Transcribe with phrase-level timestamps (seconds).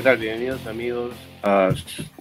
[0.00, 0.16] ¿qué tal?
[0.16, 1.68] Bienvenidos amigos a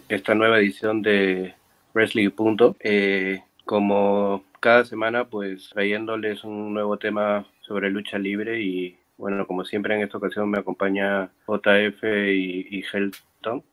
[0.10, 1.54] esta nueva edición de
[1.94, 2.75] Wrestling Punto.
[2.82, 9.63] Eh, como cada semana, pues trayéndoles un nuevo tema sobre lucha libre y bueno, como
[9.63, 12.84] siempre en esta ocasión me acompaña JF y, y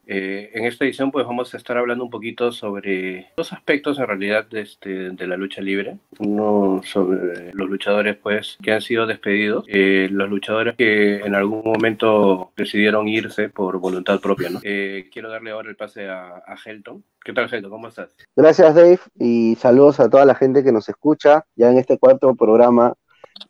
[0.05, 4.07] eh, en esta edición pues vamos a estar hablando un poquito sobre dos aspectos en
[4.07, 5.97] realidad de, este, de la lucha libre.
[6.19, 11.63] Uno sobre los luchadores pues que han sido despedidos, eh, los luchadores que en algún
[11.63, 14.49] momento decidieron irse por voluntad propia.
[14.49, 14.59] ¿no?
[14.63, 17.03] Eh, quiero darle ahora el pase a, a Helton.
[17.23, 17.71] ¿Qué tal Helton?
[17.71, 18.15] ¿Cómo estás?
[18.35, 22.33] Gracias Dave y saludos a toda la gente que nos escucha ya en este cuarto
[22.35, 22.93] programa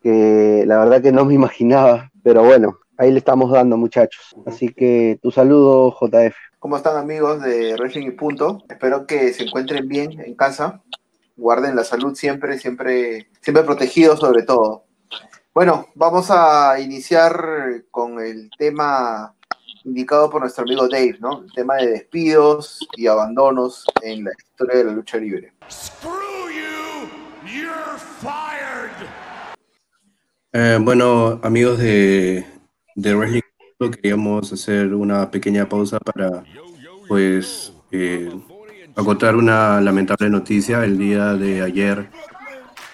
[0.01, 4.35] que la verdad que no me imaginaba, pero bueno, ahí le estamos dando, muchachos.
[4.45, 6.35] Así que tu saludo, JF.
[6.59, 8.63] ¿Cómo están amigos de Wrestling y Punto?
[8.69, 10.81] Espero que se encuentren bien en casa.
[11.35, 14.85] Guarden la salud siempre, siempre, siempre protegidos sobre todo.
[15.53, 19.33] Bueno, vamos a iniciar con el tema
[19.83, 21.43] indicado por nuestro amigo Dave, ¿no?
[21.43, 25.53] El tema de despidos y abandonos en la historia de la lucha libre.
[30.53, 32.45] Eh, bueno, amigos de,
[32.97, 33.41] de Wrestling,
[33.91, 36.43] queríamos hacer una pequeña pausa para,
[37.07, 38.31] pues, eh,
[38.95, 40.83] acotar una lamentable noticia.
[40.83, 42.09] El día de ayer,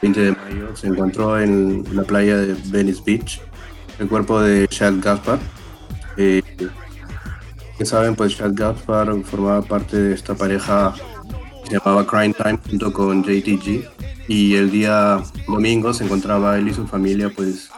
[0.01, 3.41] 20 de mayo, se encontró en la playa de Venice Beach
[3.97, 5.39] el cuerpo de Chad Gaspar.
[6.17, 6.41] Eh,
[7.77, 10.93] que saben, pues Chad Gaspar formaba parte de esta pareja
[11.63, 13.87] que se llamaba Crime Time junto con JTG
[14.27, 17.69] y el día domingo se encontraba él y su familia pues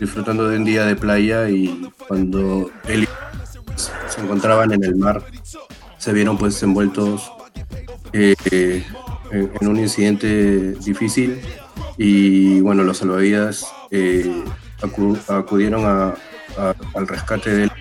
[0.00, 3.08] disfrutando de un día de playa y cuando él
[4.08, 5.22] se encontraban en el mar
[5.98, 7.30] se vieron pues envueltos
[8.12, 8.84] eh,
[9.30, 11.40] en, un incidente difícil
[11.96, 14.44] y bueno los salvavidas eh,
[15.28, 16.14] acudieron
[16.94, 17.72] al rescate de él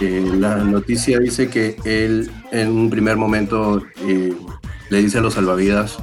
[0.00, 3.82] eh, la noticia dice que él en un primer momento
[4.90, 5.98] le dice a los salvavidas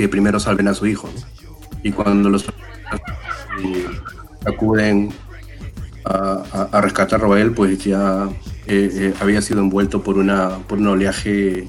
[0.00, 1.10] que primero salven a su hijo.
[1.82, 2.46] Y cuando los
[3.58, 3.86] eh,
[4.46, 5.10] acuden
[6.04, 8.28] a, rescatar a Roel, pues ya
[8.66, 11.68] eh, eh, había sido envuelto por, una, por un oleaje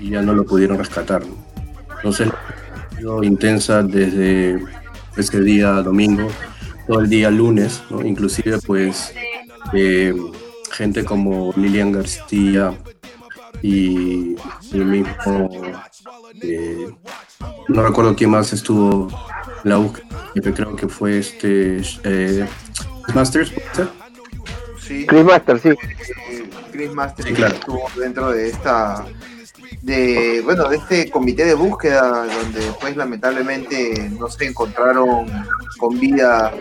[0.00, 1.22] y ya no lo pudieron rescatar.
[1.96, 2.28] Entonces,
[3.22, 4.62] intensa desde
[5.16, 6.28] ese día domingo,
[6.86, 9.12] todo el día lunes, inclusive pues
[10.72, 12.74] gente como Lilian García
[13.62, 14.36] y
[14.72, 15.50] el mismo
[16.42, 16.88] eh,
[17.68, 19.08] no recuerdo quién más estuvo
[19.66, 20.06] la búsqueda,
[20.54, 22.46] creo que fue este eh,
[23.14, 23.52] Masters,
[24.78, 25.04] Sí.
[25.04, 25.70] Chris Masters, sí.
[26.70, 29.04] Chris Masters estuvo dentro de esta
[29.82, 35.26] de bueno de este comité de búsqueda donde pues lamentablemente no se encontraron
[35.78, 36.52] con vida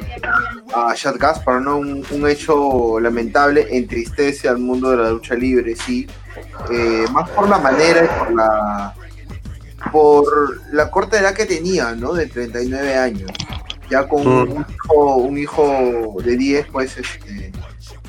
[0.73, 5.75] a Chad Gaspar no un, un, hecho lamentable entristece al mundo de la lucha libre
[5.75, 6.07] sí
[6.71, 8.93] eh, más por la manera y por la
[9.91, 10.25] por
[10.73, 12.13] la corta edad que tenía, ¿no?
[12.13, 13.31] De 39 años.
[13.89, 17.51] Ya con un, hijo, un hijo de 10, pues, este,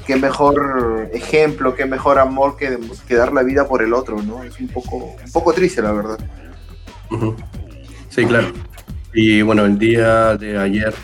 [0.06, 4.42] qué mejor ejemplo, qué mejor amor que, que, dar la vida por el otro, ¿no?
[4.42, 6.18] Es un poco, un poco triste, la verdad.
[8.08, 8.52] Sí, claro.
[9.12, 10.94] Y bueno, el día de ayer,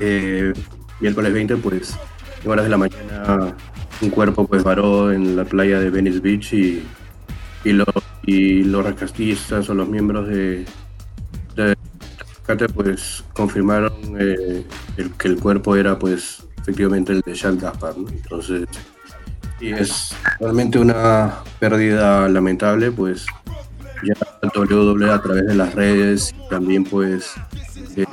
[0.00, 0.52] eh,
[1.00, 1.96] miércoles 20, pues,
[2.44, 3.54] en horas de la mañana,
[4.00, 6.84] un cuerpo pues varó en la playa de Venice Beach y,
[7.64, 7.84] y lo
[8.28, 10.66] y los rescatistas o los miembros de,
[11.56, 14.64] de pues confirmaron eh,
[15.18, 18.68] que el cuerpo era pues efectivamente el de Charles Gaspar, entonces
[19.60, 23.24] y es realmente una pérdida lamentable pues
[24.02, 24.14] ya
[24.54, 27.32] WWE a través de las redes y también pues
[27.96, 28.04] eh,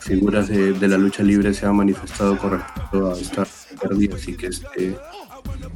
[0.00, 3.46] figuras de, la lucha libre se han manifestado con respecto a esta
[3.80, 4.98] pérdida así que este,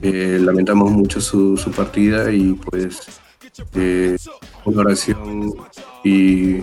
[0.02, 3.21] eh, lamentamos mucho su, su partida y pues
[3.74, 4.16] eh,
[4.64, 5.52] oración
[6.04, 6.60] y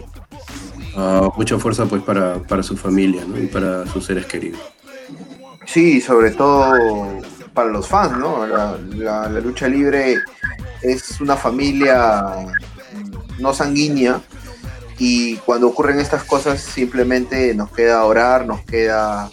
[0.95, 4.59] uh, mucha fuerza pues para, para su familia y para sus seres queridos.
[5.65, 7.21] Sí, sobre todo
[7.53, 8.47] para los fans, ¿no?
[8.47, 10.15] La, lucha libre
[10.81, 12.23] es una familia
[13.37, 14.21] no sanguínea
[14.97, 19.29] y cuando ocurren estas cosas simplemente nos queda orar, nos queda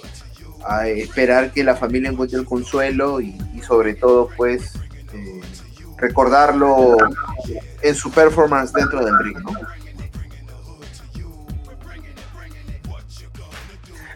[0.69, 4.73] a esperar que la familia encuentre el consuelo y, y sobre todo pues
[5.97, 6.97] recordarlo
[7.82, 9.52] en su performance dentro del ring, ¿no?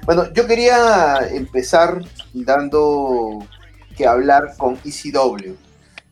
[0.07, 3.47] Bueno, yo quería empezar dando
[3.97, 5.55] que hablar con ECW,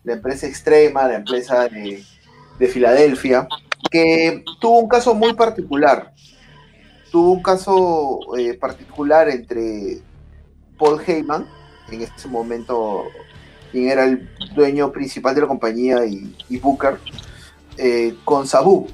[0.05, 2.05] la empresa extrema, la empresa de,
[2.59, 3.49] de Filadelfia,
[3.91, 6.12] que tuvo un caso muy particular.
[7.11, 10.00] Tuvo un caso eh, particular entre
[10.79, 11.47] Paul Heyman,
[11.91, 13.05] en ese momento
[13.79, 16.99] quien era el dueño principal de la compañía y, Booker,
[17.77, 18.89] eh, con Sabu.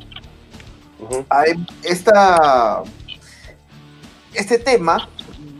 [1.82, 2.82] esta,
[4.34, 5.08] este tema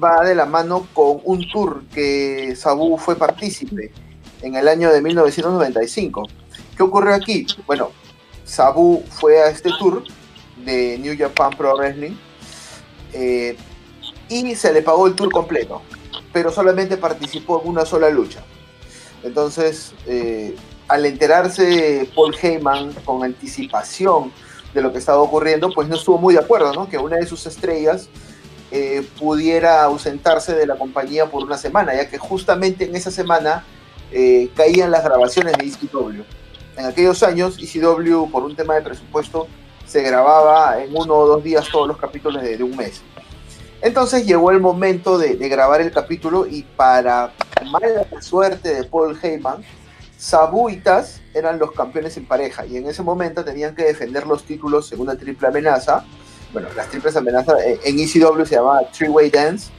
[0.03, 3.93] va de la mano con un tour que Sabu fue partícipe
[4.43, 6.29] en el año de 1995.
[6.77, 7.47] ¿Qué ocurrió aquí?
[7.67, 7.91] Bueno,
[8.45, 10.05] Sabu fue a este tour
[10.65, 12.17] de New Japan Pro Wrestling
[13.13, 13.57] eh,
[14.29, 15.83] y se le pagó el tour completo,
[16.33, 18.43] pero solamente participó en una sola lucha.
[19.25, 20.55] Entonces, eh,
[20.87, 24.33] al enterarse Paul Heyman con anticipación
[24.73, 26.89] de lo que estaba ocurriendo, pues no estuvo muy de acuerdo, ¿no?
[26.89, 28.09] Que una de sus estrellas
[28.71, 33.65] eh, pudiera ausentarse de la compañía por una semana, ya que justamente en esa semana
[34.55, 36.23] caían las grabaciones de ECW.
[36.77, 39.49] En aquellos años, ECW, por un tema de presupuesto,
[39.87, 43.03] se grababa en uno o dos días todos los capítulos de, un mes.
[43.85, 47.35] Entonces llegó el momento de, grabar el capítulo y para
[47.71, 49.63] mala suerte de Paul Heyman,
[50.17, 54.27] Sabu y Taz eran los campeones en pareja y en ese momento tenían que defender
[54.27, 56.03] los títulos en una triple amenaza.
[56.55, 59.71] Bueno, las triples amenazas eh, en ECW se llamaba Three Way Dance,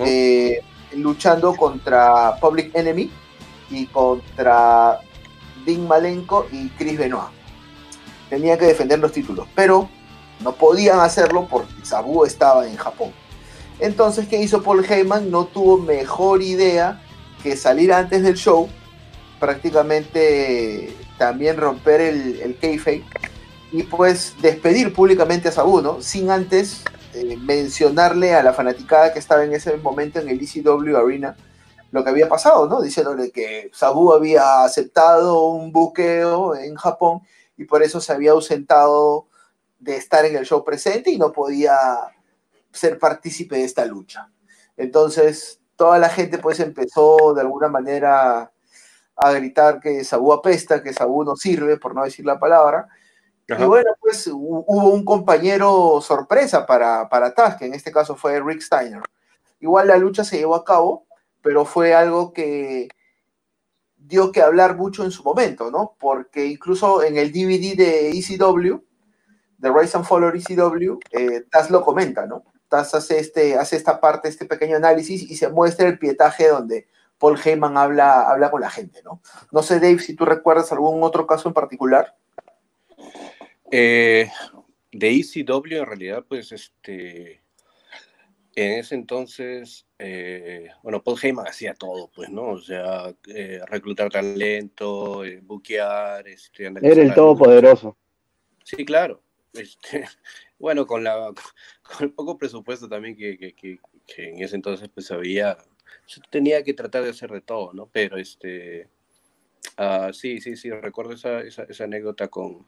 [0.00, 0.60] eh,
[0.96, 3.08] luchando contra Public Enemy
[3.70, 4.98] y contra
[5.64, 7.30] Dean Malenko y Chris Benoit
[8.28, 9.88] tenía que defender los títulos, pero
[10.40, 13.12] no podían hacerlo porque Sabu estaba en Japón.
[13.78, 15.30] Entonces, ¿qué hizo Paul Heyman?
[15.30, 17.02] No tuvo mejor idea
[17.42, 18.68] que salir antes del show,
[19.40, 23.04] prácticamente también romper el, el kayfabe
[23.72, 26.00] y pues despedir públicamente a Sabu, ¿no?
[26.00, 30.96] Sin antes eh, mencionarle a la fanaticada que estaba en ese momento en el ECW
[30.96, 31.36] Arena
[31.90, 32.82] lo que había pasado, ¿no?
[32.82, 37.22] Diciéndole que Sabu había aceptado un buqueo en Japón
[37.56, 39.26] y por eso se había ausentado
[39.78, 41.74] de estar en el show presente y no podía
[42.74, 44.30] ser partícipe de esta lucha.
[44.76, 48.52] Entonces, toda la gente pues empezó de alguna manera
[49.16, 52.88] a gritar que Sabu apesta, que Sabu no sirve, por no decir la palabra.
[53.46, 58.40] Y bueno, pues hubo un compañero sorpresa para, para Taz, que en este caso fue
[58.40, 59.02] Rick Steiner.
[59.60, 61.06] Igual la lucha se llevó a cabo,
[61.42, 62.88] pero fue algo que
[63.96, 65.94] dio que hablar mucho en su momento, ¿no?
[65.98, 68.82] Porque incluso en el DVD de ECW,
[69.58, 72.44] de Rise and Fall ECW, eh, Taz lo comenta, ¿no?
[72.74, 76.88] Taz hace, este, hace esta parte, este pequeño análisis y se muestra el pietaje donde
[77.18, 79.22] Paul Heyman habla, habla con la gente, ¿no?
[79.52, 82.16] No sé, Dave, si tú recuerdas algún otro caso en particular.
[83.70, 84.28] Eh,
[84.90, 87.44] de ECW, en realidad, pues, este,
[88.56, 92.50] en ese entonces, eh, bueno, Paul Heyman hacía todo, pues, ¿no?
[92.50, 97.96] O sea, eh, reclutar talento, eh, buquear, este, Era el todopoderoso.
[98.64, 99.22] Sí, claro.
[99.52, 100.04] Este,
[100.58, 101.32] bueno, con, la,
[101.84, 103.78] con el poco presupuesto también que, que, que,
[104.16, 105.56] en ese entonces pues había,
[106.30, 107.88] tenía que tratar de hacer de todo, ¿no?
[107.92, 108.88] Pero este,
[109.78, 112.66] uh, sí, sí, sí, recuerdo esa, esa, esa anécdota con,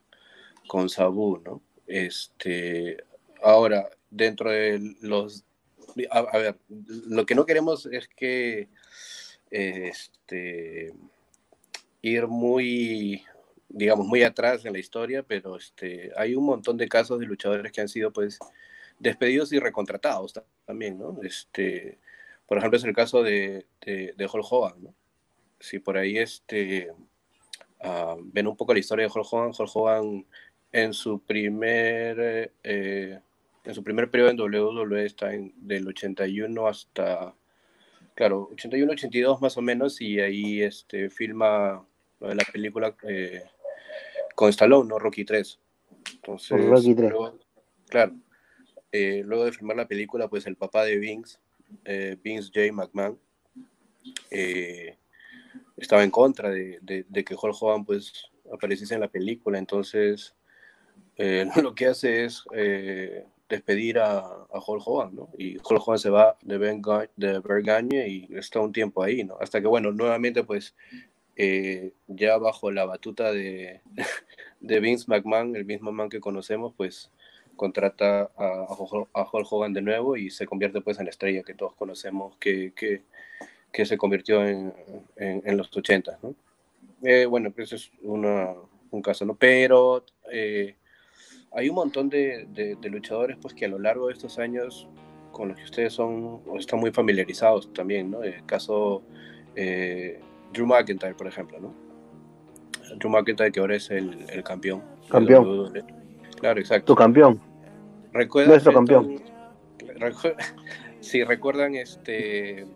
[0.68, 1.62] con Sabu, ¿no?
[1.86, 2.98] Este,
[3.42, 5.44] ahora, dentro de los
[6.10, 8.68] a, ver, lo que no queremos es que
[9.50, 10.92] este,
[12.02, 13.24] ir muy,
[13.68, 17.72] digamos, muy atrás en la historia, pero este, hay un montón de casos de luchadores
[17.72, 18.38] que han sido, pues,
[18.98, 20.34] despedidos y recontratados
[20.64, 21.18] también, ¿no?
[21.22, 21.98] Este,
[22.46, 24.94] por ejemplo, es el caso de, de, Hulk Hogan, ¿no?
[25.58, 26.92] Si por ahí este,
[27.80, 30.26] ah, ven un poco la historia de Hulk Hogan, Hulk Hogan
[30.72, 33.20] en su primer eh,
[33.66, 37.34] en su primer periodo en WWE está en, del 81 hasta,
[38.14, 41.84] claro, 81, 82 más o menos, y ahí este, filma
[42.20, 43.42] la película eh,
[44.34, 44.98] con Stallone, ¿no?
[44.98, 45.58] Rocky 3.
[46.14, 47.12] Entonces, Rocky 3.
[47.88, 48.14] claro,
[48.96, 51.38] eh, luego de filmar la película, pues el papá de Vince,
[51.84, 52.72] eh, Vince J.
[52.72, 53.18] McMahon,
[55.76, 60.34] estaba en contra de, de, que Hulk Hogan pues apareciese en la película, entonces
[61.62, 62.44] lo que hace es
[63.48, 65.28] despedir a, a Hulk Hogan, ¿no?
[65.38, 66.82] Y Hulk Hogan se va de, ben
[67.16, 69.36] de y está un tiempo ahí, ¿no?
[69.40, 70.74] Hasta que, bueno, nuevamente, pues,
[71.36, 73.82] eh, ya bajo la batuta de,
[74.60, 77.10] de Vince McMahon, el mismo man que conocemos, pues,
[77.56, 78.66] contrata a,
[79.14, 82.36] a, Hulk Hogan de nuevo y se convierte, pues, en la estrella que todos conocemos,
[82.38, 83.02] que, que,
[83.72, 84.72] que se convirtió en,
[85.16, 86.34] en, los 80, ¿no?
[87.02, 88.54] Eh, bueno, pues es una,
[88.90, 89.34] un caso, ¿no?
[89.34, 90.04] Pero...
[90.30, 90.76] Eh,
[91.56, 94.86] hay un montón de, de, luchadores pues que a lo largo de estos años
[95.32, 98.22] con los que ustedes son están muy familiarizados también, ¿no?
[98.22, 99.02] El caso
[99.54, 100.20] eh,
[100.52, 101.74] Drew McIntyre, por ejemplo, ¿no?
[102.98, 104.82] Drew McIntyre que ahora es el, el campeón.
[105.10, 105.72] Campeón.
[106.38, 106.92] Claro, exacto.
[106.92, 107.40] Tu campeón.
[108.16, 109.20] ¿Recuerdan Nuestro campeón.
[111.00, 112.66] si recuerdan este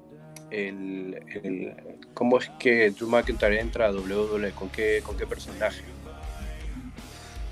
[0.51, 1.73] el,
[2.13, 5.83] cómo es que Drew McIntyre entra a WWE, con qué, con qué personaje.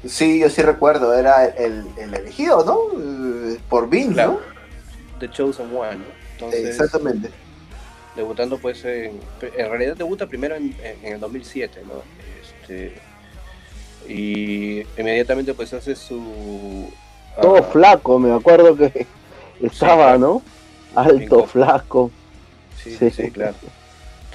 [0.07, 3.59] Sí, yo sí recuerdo, era el, elegido, ¿no?
[3.69, 4.41] Por Vince, ¿no?
[5.19, 6.05] The Chosen One,
[6.53, 7.31] Exactamente.
[8.15, 9.21] Debutando pues en,
[9.57, 12.03] en realidad debuta primero en, en, el 2007, ¿no?
[12.43, 12.95] Este,
[14.09, 16.93] y inmediatamente pues hace su...
[17.41, 19.07] Todo flaco, me acuerdo que
[19.61, 20.43] estaba, ¿no?
[20.95, 22.11] Alto, flaco.
[22.77, 23.55] Sí, sí, sí, claro.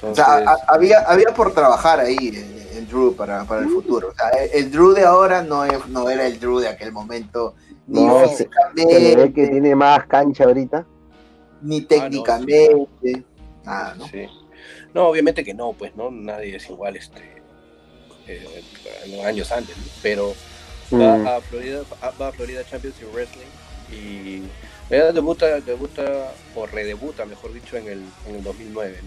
[0.02, 4.08] O sea, había, había por trabajar ahí el, Drew para, el futuro.
[4.08, 7.54] O sea, el, Drew de ahora no, es, no era el Drew de aquel momento.
[7.86, 9.32] Ni no, físicamente.
[9.32, 10.84] que tiene más cancha ahorita.
[11.62, 13.24] Ni ah, técnicamente.
[13.64, 14.06] nada, ¿no?
[14.08, 14.26] Sí.
[14.92, 16.10] No, obviamente que no, pues, ¿no?
[16.10, 17.34] Nadie es igual este
[18.26, 18.62] eh,
[19.08, 20.32] los años antes, pero
[20.92, 21.26] va, mm.
[21.26, 21.82] a Florida,
[22.20, 23.46] va a Florida Championship Wrestling
[23.92, 24.42] y
[24.90, 28.98] ella debuta, debuta o redebuta, mejor dicho, en el, en el 2009.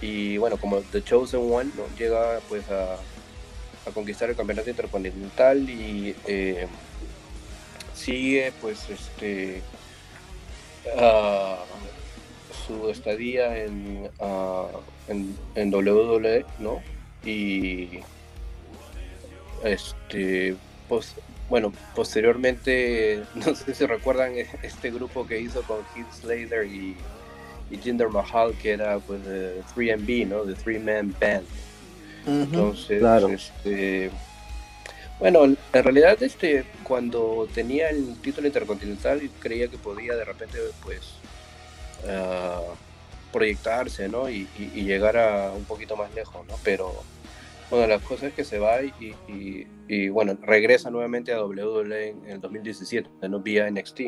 [0.00, 1.84] Y bueno, como The Chosen One, ¿no?
[1.98, 6.66] llega pues a, a, conquistar el campeonato intercontinental y eh,
[7.94, 9.62] sigue pues este
[12.66, 14.10] su estadía en,
[15.08, 16.82] en, en, WWE, ¿no?
[17.24, 18.00] Y
[19.64, 20.56] este
[20.88, 21.14] pues
[21.48, 26.96] bueno, posteriormente, no sé si recuerdan este grupo que hizo con Heath Slater y,
[27.70, 30.42] y Jinder Mahal, que era pues de 3MB, ¿no?
[30.42, 31.46] The Three Man Band.
[32.26, 34.10] Entonces, este,
[35.18, 41.00] bueno, en realidad este, cuando tenía el título intercontinental creía que podía de repente pues
[42.08, 42.62] ah,
[43.32, 44.30] proyectarse, ¿no?
[44.30, 46.54] Y, y, llegar a un poquito más lejos, ¿no?
[46.62, 46.94] Pero
[47.70, 49.14] bueno, las cosas es que se va y,
[49.88, 54.00] y, bueno, regresa nuevamente a WWE en, el 2017, no vía NXT.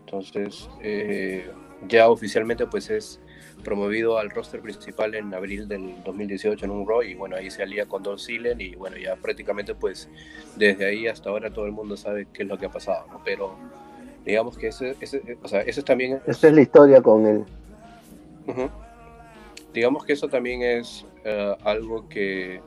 [0.00, 1.50] Entonces, eh,
[1.88, 3.20] ya oficialmente pues es
[3.62, 7.62] promovido al roster principal en abril del 2018 en un Raw y bueno, ahí se
[7.62, 10.08] alía con Don Ziggler y bueno, ya prácticamente pues
[10.56, 13.22] desde ahí hasta ahora todo el mundo sabe qué es lo que ha pasado, ¿no?
[13.24, 13.56] Pero
[14.24, 16.20] digamos que ese, ese o sea, eso también...
[16.26, 17.44] Esa es la historia con él.
[19.74, 22.60] Digamos que eso también es eh, algo que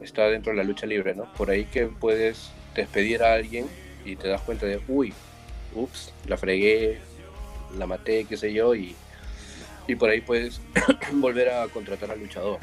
[0.00, 1.32] está dentro de la lucha libre, ¿no?
[1.34, 3.68] Por ahí que puedes despedir a alguien
[4.04, 5.14] y te das cuenta de, uy,
[5.76, 6.98] ups, la fregué,
[7.78, 8.96] la maté, qué sé yo, y,
[9.86, 10.60] y por ahí puedes
[11.12, 12.58] volver a contratar al luchador.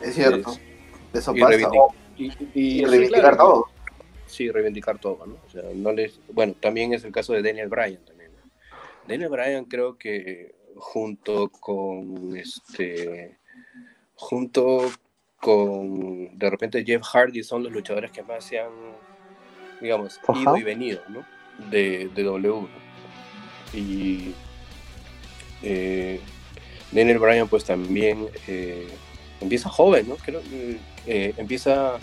[0.00, 0.56] Es cierto,
[1.12, 1.56] eso pasa.
[2.54, 3.66] y, reivindicar todo.
[4.26, 5.36] Sí, reivindicar todo, ¿no?
[5.44, 8.30] O sea, no les, bueno, también es el caso de Daniel Bryan también.
[9.08, 13.38] Daniel Bryan creo que junto con este
[14.14, 14.90] junto
[15.40, 18.70] con de repente Jeff Hardy son los luchadores que más se han,
[19.80, 21.24] digamos, ido y venido, ¿no?
[21.70, 22.66] De, de W.
[23.72, 24.32] Y
[25.62, 26.20] eh,
[26.92, 28.88] Daniel Bryan pues también eh,
[29.40, 30.16] empieza joven, ¿no?
[30.16, 30.40] Creo
[31.06, 31.98] eh, empieza,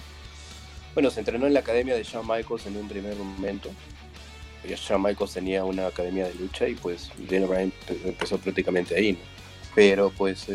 [0.94, 3.70] bueno, se entrenó en la academia de Shawn Michaels en un primer momento.
[4.68, 7.74] Shawn Michaels tenía una academia de lucha y pues Daniel Bryan
[8.06, 9.20] empezó prácticamente ahí, ¿no?
[9.76, 10.48] Pero pues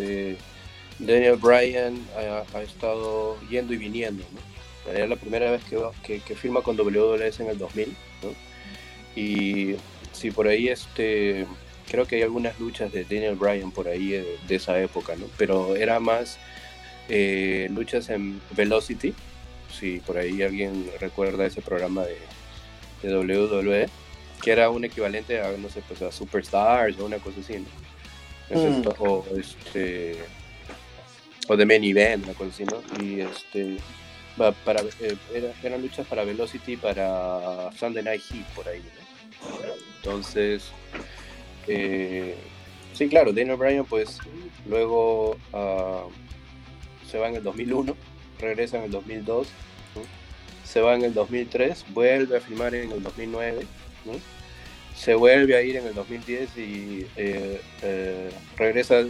[0.99, 1.99] Daniel Bryan
[2.55, 4.93] ha, estado yendo y viniendo, ¿no?
[4.93, 5.63] Era la primera vez
[6.03, 8.35] que, que, firma con WWS en el 2000, ¿no?
[9.15, 9.77] Y
[10.13, 11.47] sí, por ahí este,
[11.91, 15.27] creo que hay algunas luchas de Daniel Bryan por ahí de, esa época, ¿no?
[15.37, 16.39] Pero era más
[17.09, 19.15] eh, luchas en Velocity,
[19.79, 22.17] si por ahí alguien recuerda ese programa de,
[23.03, 23.89] de WWE,
[24.43, 27.81] que era un equivalente a, no sé, pues a Superstars o una cosa así, ¿no?
[28.53, 28.83] Mm.
[28.99, 30.17] o este
[31.49, 32.81] o de main event, una cosa así, ¿no?
[33.03, 33.77] Y este,
[34.65, 35.17] para, eh,
[35.63, 39.73] eran luchas para Velocity, para Sunday Night Heat, por ahí, ¿no?
[39.97, 40.71] Entonces,
[41.67, 42.37] eh,
[42.93, 44.19] sí, claro, Daniel Bryan, pues
[44.69, 46.11] luego uh,
[47.09, 47.97] se va en el 2001,
[48.39, 49.49] regresa en el 2002,
[50.71, 53.67] se va en el 2003, vuelve a filmar en el 2009,
[54.05, 54.13] ¿no?
[55.01, 59.03] se vuelve a ir en el 2010 y eh, eh, regresa,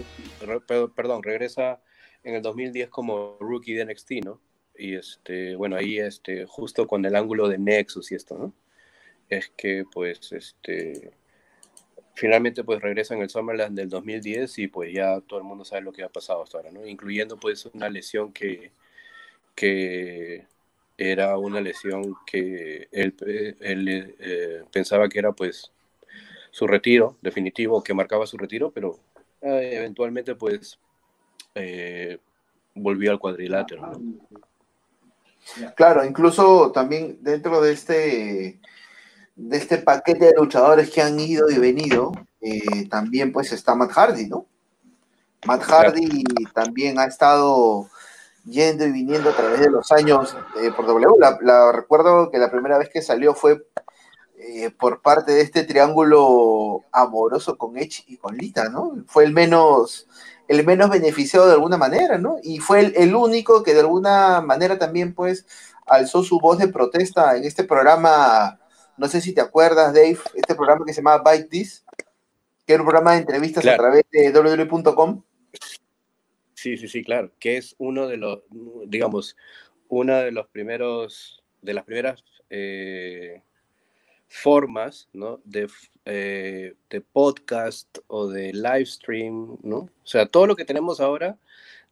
[0.94, 1.82] perdón, regresa
[2.22, 4.40] en el 2010 como rookie de NXT, ¿no?
[4.78, 8.54] Y este, bueno, ahí este, justo con el ángulo de Nexus y esto, ¿no?
[9.28, 11.10] Es que pues este
[12.14, 15.82] finalmente pues regresa en el Summerland del 2010 y pues ya todo el mundo sabe
[15.82, 16.86] lo que ha pasado hasta ahora, ¿no?
[16.86, 18.70] Incluyendo pues una lesión que,
[19.56, 20.46] que
[21.00, 23.14] era una lesión que él,
[23.60, 25.72] él eh, pensaba que era pues
[26.50, 28.98] su retiro definitivo, que marcaba su retiro, pero
[29.40, 30.78] eh, eventualmente pues
[31.54, 32.18] eh,
[32.74, 33.90] volvió al cuadrilátero.
[35.74, 38.60] Claro, incluso también dentro de este,
[39.36, 42.12] de este paquete de luchadores que han ido y venido,
[42.90, 44.44] también pues está Matt Hardy, ¿no?
[45.46, 47.88] Matt Hardy también ha estado
[48.44, 51.06] yendo y viniendo a través de los años eh, por W.
[51.42, 53.66] La, recuerdo que la primera vez que salió fue
[54.36, 58.94] eh, por parte de este triángulo amoroso con Edge y con Lita, ¿no?
[59.06, 60.08] Fue el menos,
[60.48, 62.36] el menos beneficiado de alguna manera, ¿no?
[62.42, 65.46] Y fue el, el, único que de alguna manera también, pues,
[65.86, 68.60] alzó su voz de protesta en este programa,
[68.96, 71.84] no sé si te acuerdas, Dave, este programa que se llama Bite This,
[72.66, 75.22] que era un programa de entrevistas a través de www.com.
[76.60, 78.40] Sí, sí, sí, claro, que es uno de los,
[78.86, 79.34] digamos,
[79.88, 83.40] una de los primeros, de las primeras eh,
[84.28, 85.40] formas, ¿no?
[85.46, 85.68] De,
[86.04, 89.78] eh, de podcast o de live stream, ¿no?
[89.78, 91.38] O sea, todo lo que tenemos ahora,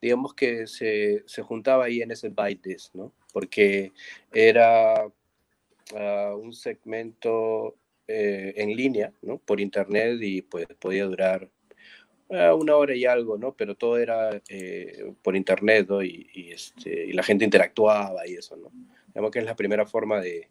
[0.02, 3.10] digamos que se, se juntaba ahí en ese Byte This, ¿no?
[3.32, 3.92] Porque
[4.34, 7.75] era uh, un segmento
[8.06, 9.38] eh, en línea, ¿no?
[9.38, 11.48] Por internet y pues podía durar
[12.28, 13.52] uh, una hora y algo, ¿no?
[13.52, 16.02] Pero todo era eh, por internet, ¿no?
[16.02, 18.70] Y, y, este, y, la gente interactuaba y eso, ¿no?
[19.08, 20.49] Digamos que es la primera forma de,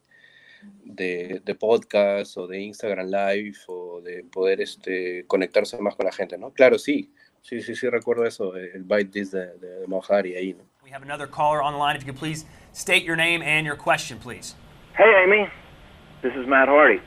[0.83, 6.11] de, de, podcast o de Instagram Live o de poder este, conectarse más con la
[6.11, 6.51] gente, ¿no?
[6.51, 10.53] Claro, sí, sí, sí, sí recuerdo eso, el Byte This de, de, de Mohari ahí,
[10.53, 10.63] ¿no?
[10.83, 11.97] We have another caller on the line.
[11.97, 14.55] If you could please state your name and your question, please.
[14.95, 15.49] Hey, Amy.
[16.21, 17.01] This is Matt Hardy.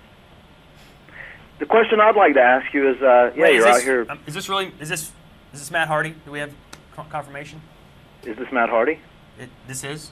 [1.60, 4.06] The question I'd like to ask you is, uh, yeah, Wait, you're this, out here.
[4.08, 4.72] Um, is this really?
[4.80, 5.12] Is this?
[5.52, 6.14] Is this Matt Hardy?
[6.24, 6.52] Do we have
[7.10, 7.60] confirmation?
[8.24, 8.98] Is this Matt Hardy?
[9.38, 10.10] It, this is.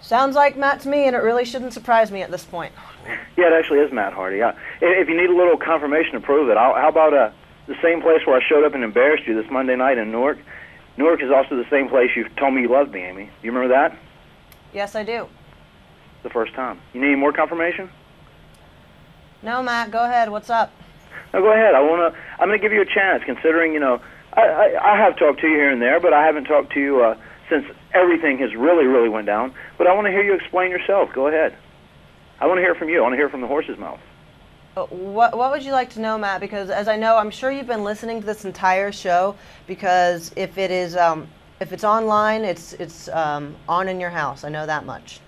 [0.00, 2.72] Sounds like Matt to me, and it really shouldn't surprise me at this point.
[3.36, 4.42] Yeah, it actually is Matt Hardy.
[4.42, 7.30] Uh, if you need a little confirmation to prove it, I'll, how about uh,
[7.66, 10.38] the same place where I showed up and embarrassed you this Monday night in Newark?
[10.96, 13.30] Newark is also the same place you told me you loved me, Amy.
[13.42, 13.96] You remember that?
[14.72, 15.28] Yes, I do.
[16.22, 16.80] The first time.
[16.92, 17.90] You need any more confirmation?
[19.42, 19.90] No, Matt.
[19.90, 20.30] Go ahead.
[20.30, 20.72] What's up?
[21.32, 21.74] No, go ahead.
[21.74, 22.14] I wanna.
[22.38, 24.00] I'm gonna give you a chance, considering you know
[24.34, 26.80] I, I, I have talked to you here and there, but I haven't talked to
[26.80, 27.16] you uh,
[27.48, 29.54] since everything has really, really went down.
[29.78, 31.10] But I want to hear you explain yourself.
[31.12, 31.56] Go ahead.
[32.40, 32.98] I want to hear from you.
[32.98, 34.00] I want to hear from the horse's mouth.
[34.76, 36.40] Uh, what, what would you like to know, Matt?
[36.40, 39.36] Because as I know, I'm sure you've been listening to this entire show.
[39.66, 41.26] Because if it is, um,
[41.58, 44.44] if it's online, it's it's um, on in your house.
[44.44, 45.20] I know that much.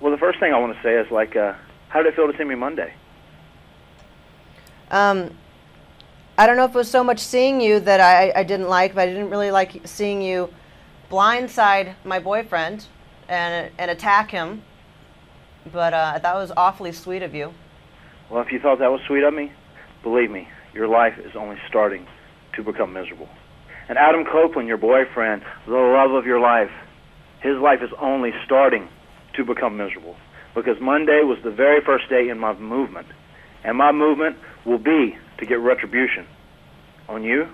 [0.00, 1.54] Well, the first thing I want to say is like, uh,
[1.88, 2.94] how did it feel to see me Monday?
[4.94, 5.36] Um,
[6.38, 8.94] I don't know if it was so much seeing you that I, I didn't like,
[8.94, 10.54] but I didn't really like seeing you
[11.10, 12.86] blindside my boyfriend
[13.28, 14.62] and and attack him.
[15.72, 17.52] But uh, that was awfully sweet of you.
[18.30, 19.50] Well, if you thought that was sweet of me,
[20.04, 22.06] believe me, your life is only starting
[22.54, 23.28] to become miserable.
[23.88, 26.70] And Adam Copeland, your boyfriend, the love of your life,
[27.40, 28.88] his life is only starting
[29.34, 30.14] to become miserable.
[30.54, 33.08] Because Monday was the very first day in my movement.
[33.64, 36.26] And my movement will be to get retribution
[37.08, 37.48] on you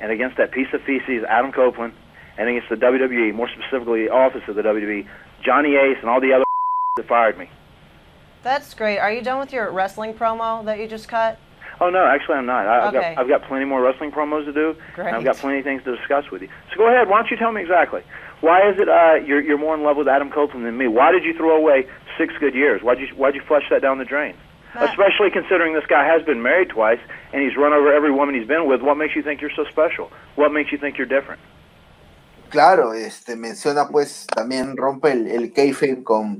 [0.00, 1.92] and against that piece of feces, Adam Copeland,
[2.38, 5.06] and against the WWE, more specifically the office of the WWE,
[5.44, 6.44] Johnny Ace, and all the other
[6.96, 7.48] that fired me.
[8.42, 8.98] That's great.
[8.98, 11.38] Are you done with your wrestling promo that you just cut?
[11.82, 12.66] Oh no, actually I'm not.
[12.66, 13.14] I, have Okay.
[13.14, 14.74] got I've got plenty more wrestling promos to do.
[14.94, 15.08] Great.
[15.08, 16.48] And I've got plenty of things to discuss with you.
[16.70, 17.08] So go ahead.
[17.08, 18.02] Why don't you tell me exactly?
[18.40, 20.88] Why is it uh, you're you're more in love with Adam Copeland than me?
[20.88, 21.86] Why did you throw away
[22.18, 22.82] six good years?
[22.82, 24.34] Why'd you why'd you flush that down the drain?
[24.74, 27.00] Matt- Especially considering this guy has been married twice
[27.32, 28.80] and he's run over every woman he's been with.
[28.82, 30.10] What makes you think you're so special?
[30.36, 31.40] What makes you think you're different?
[32.50, 36.38] Claro, este menciona pues también rompe el, el kayfabe con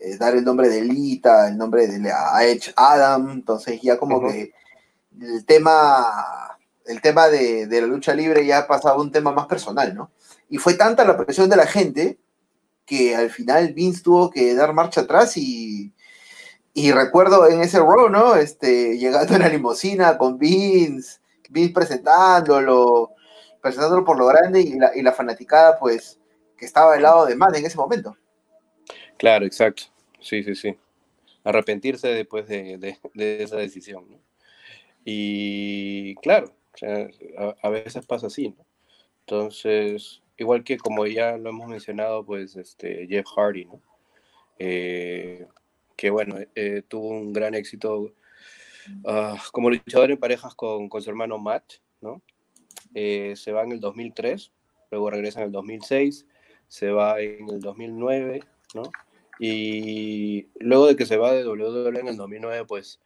[0.00, 4.18] eh, dar el nombre de Lita, el nombre de a Edge Adam, entonces ya como
[4.18, 4.28] Ujú.
[4.28, 4.52] que
[5.20, 6.06] el tema
[6.86, 9.94] el tema de, de la lucha libre ya ha pasado a un tema más personal,
[9.94, 10.10] ¿no?
[10.48, 12.18] Y fue tanta la presión de la gente
[12.86, 15.92] que al final Vince tuvo que dar marcha atrás y,
[16.74, 18.36] y recuerdo en ese row, ¿no?
[18.36, 23.10] Este, llegando en la limusina con Vince, Vince presentándolo,
[23.60, 26.18] presentándolo por lo grande y la, y la fanaticada, pues,
[26.56, 28.16] que estaba del lado de Matt en ese momento.
[29.18, 29.84] Claro, exacto.
[30.20, 30.76] Sí, sí, sí.
[31.44, 34.18] Arrepentirse después de, de- esa decisión, ¿no?
[35.04, 36.52] Y claro,
[37.38, 38.66] a, a veces pasa así, ¿no?
[39.20, 43.80] Entonces, igual que como ya lo hemos mencionado, pues este Jeff Hardy, ¿no?
[44.58, 45.46] Eh,
[46.00, 48.14] que bueno, eh, tuvo un gran éxito
[49.04, 52.22] ah, como luchador en parejas con, con su hermano Matt, ¿no?
[52.94, 54.50] Eh, se va en el 2003,
[54.90, 56.26] luego regresa en el 2006,
[56.68, 58.40] se va en el 2009,
[58.74, 58.84] ¿no?
[59.38, 62.98] Y luego de que se va de WWE en el 2009, pues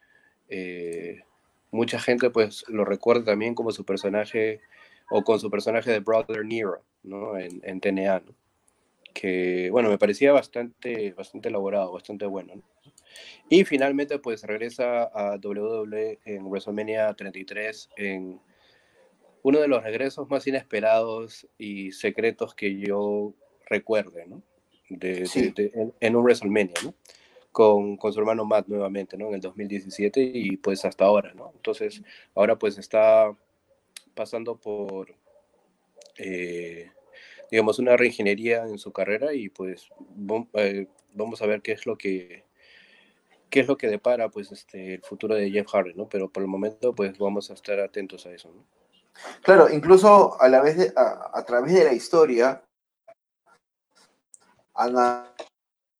[0.48, 1.24] eh,
[1.72, 4.60] mucha gente pues lo recuerda también como su personaje
[5.10, 7.36] o con su personaje de Brother Nero, ¿no?
[7.36, 8.22] En, en TNA.
[9.12, 12.73] Que, bueno, me parecía bastante, bastante elaborado, bastante bueno, ¿no?
[13.48, 18.40] Y finalmente pues regresa a WWE en WrestleMania 33 en
[19.42, 23.34] uno de los regresos más inesperados y secretos que yo
[23.66, 24.42] recuerde, ¿no?
[24.88, 25.28] De,
[26.00, 26.94] en, un WrestleMania, ¿no?
[27.52, 29.28] Con, con, su hermano Matt nuevamente, ¿no?
[29.28, 31.52] En el 2017 y pues hasta ahora, ¿no?
[31.54, 32.02] Entonces,
[32.34, 33.36] ahora pues está
[34.14, 35.14] pasando por,
[36.16, 36.90] eh,
[37.50, 39.88] digamos, una reingeniería en su carrera y pues
[40.54, 42.44] eh, vamos a ver qué es lo que
[43.50, 46.08] qué es lo que depara pues este el futuro de Jeff Hardy, ¿no?
[46.08, 48.50] Pero por el momento pues vamos a estar atentos a eso.
[49.42, 52.62] Claro, incluso a la vez de, a, través de la historia
[54.74, 54.94] han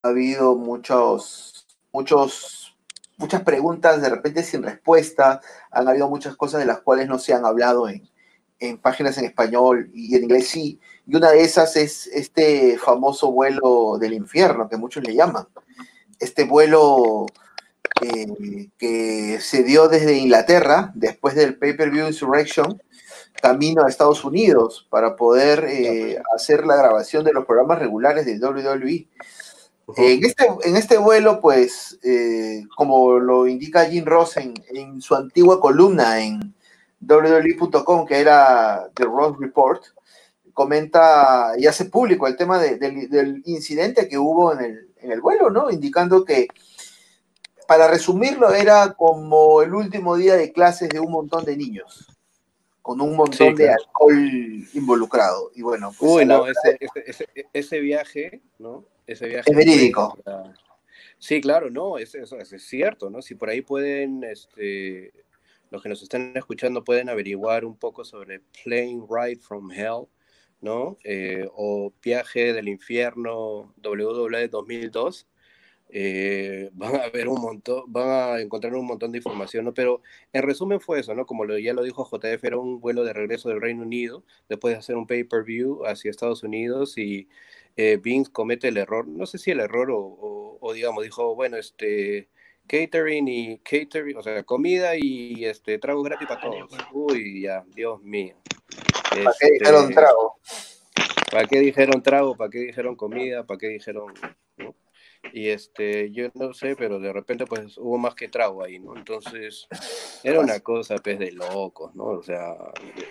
[0.03, 2.77] habido muchos muchos
[3.17, 7.33] muchas preguntas de repente sin respuesta, han habido muchas cosas de las cuales no se
[7.33, 8.09] han hablado en,
[8.59, 13.31] en páginas en español y en inglés sí, y una de esas es este famoso
[13.31, 15.47] vuelo del infierno que muchos le llaman.
[16.25, 17.27] Este vuelo
[18.01, 22.81] eh, que se dio desde Inglaterra después del pay-per-view Insurrection
[23.43, 28.39] camino a Estados Unidos para poder eh, hacer la grabación de los programas regulares de
[28.39, 29.07] WWE.
[29.99, 35.15] En este, en este vuelo, pues, eh, como lo indica Jim Ross en, en su
[35.15, 36.55] antigua columna en,
[37.01, 39.83] www.com, que era The Ross Report,
[40.55, 45.51] comenta y hace público el tema del incidente que hubo en el, en el vuelo,
[45.51, 45.71] ¿no?
[45.71, 46.49] Indicando que,
[47.69, 52.09] para resumirlo, era como el último día de clases de un montón de niños,
[52.83, 54.15] con un montón de alcohol
[54.73, 55.51] involucrado.
[55.55, 58.85] Y bueno, pues, Uy, no, ese, ese, ese, viaje, ¿no?
[59.07, 59.51] Ese viaje.
[59.51, 60.19] Es verídico.
[61.19, 63.23] Sí, claro, no, eso, eso, es cierto, ¿no?
[63.23, 65.13] Si por ahí pueden este,
[65.71, 70.07] los que nos están escuchando pueden averiguar un poco sobre Plane Ride from Hell,
[70.65, 70.99] ¿no?
[71.05, 75.29] Eh, o Viaje del Infierno WWE 2002.
[75.91, 79.75] Eh, van a ver un montón, van a encontrar un montón de información, ¿no?
[79.75, 81.27] Pero en resumen fue eso, ¿no?
[81.27, 84.75] Como lo, ya lo dijo JF, era un vuelo de regreso del Reino Unido, después
[84.75, 87.29] de hacer un pay-per-view hacia Estados Unidos y
[87.77, 91.57] eh, Vince comete el error, no sé si el error o, o digamos, dijo, bueno,
[91.59, 92.29] este,
[92.67, 96.71] catering y catering, o sea, comida y este trago gratis para todos.
[96.93, 98.37] Uy, ya, Dios mío.
[99.23, 100.39] ¿Para qué dijeron este, trago?
[101.31, 102.37] ¿Para qué dijeron trago?
[102.37, 103.45] ¿Para qué dijeron comida?
[103.45, 104.13] ¿Para qué dijeron
[105.33, 108.97] Y este, yo no sé, pero de repente pues hubo más que trago ahí, ¿no?
[108.97, 109.67] Entonces,
[110.23, 112.05] era una cosa pues de locos, ¿no?
[112.05, 112.57] O sea,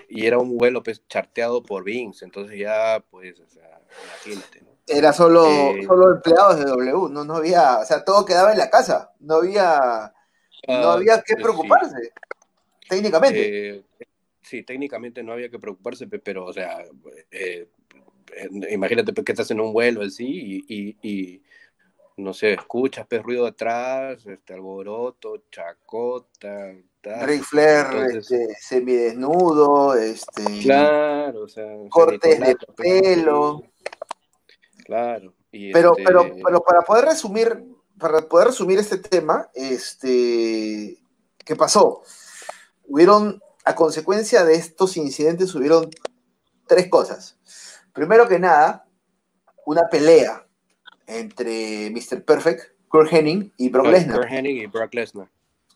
[0.09, 4.73] y era un vuelo pues charteado por Vince, entonces ya pues, o sea, imagínate, ¿no?
[4.85, 8.57] Era solo, eh, solo empleados de W, no, no había, o sea, todo quedaba en
[8.57, 10.13] la casa, no había,
[10.67, 12.11] no ah, había que preocuparse,
[12.89, 13.77] técnicamente.
[13.77, 13.85] Eh,
[14.43, 16.83] sí, técnicamente no había que preocuparse, pero, o sea,
[17.31, 17.67] eh,
[18.69, 21.41] imagínate que estás en un vuelo así y, y,
[22.17, 31.43] no sé, escuchas pues, ruido atrás, este alboroto, chacota, Ric Flair este, semidesnudo, este, claro,
[31.43, 33.63] o sea, cortes de pelo.
[34.85, 35.33] Claro.
[35.51, 37.63] pero, pero, este pero para poder resumir,
[37.97, 40.97] para poder resumir este tema, este,
[41.43, 42.03] ¿qué pasó?
[42.85, 45.89] Hubieron, a consecuencia de estos incidentes, hubieron
[46.67, 47.37] tres cosas.
[47.93, 48.85] Primero que nada,
[49.65, 50.45] una pelea
[51.07, 52.23] entre Mr.
[52.23, 54.17] Perfect, Kurt Henning y Brock Lesnar.
[54.17, 55.29] Kurt Henning y Brock Lesnar.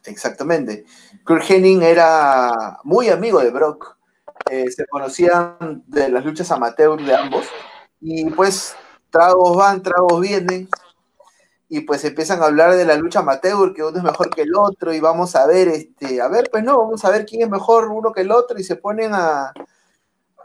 [0.06, 0.86] Exactamente.
[1.26, 3.98] Kurt Henning era muy amigo de Brock.
[4.50, 7.46] Eh, se conocían de las luchas amateur de ambos.
[8.00, 8.76] Y pues
[9.10, 10.70] tragos van, tragos vienen,
[11.70, 14.56] y pues empiezan a hablar de la lucha amateur, que uno es mejor que el
[14.56, 17.50] otro, y vamos a ver, este, a ver, pues no, vamos a ver quién es
[17.50, 19.54] mejor uno que el otro, y se ponen a,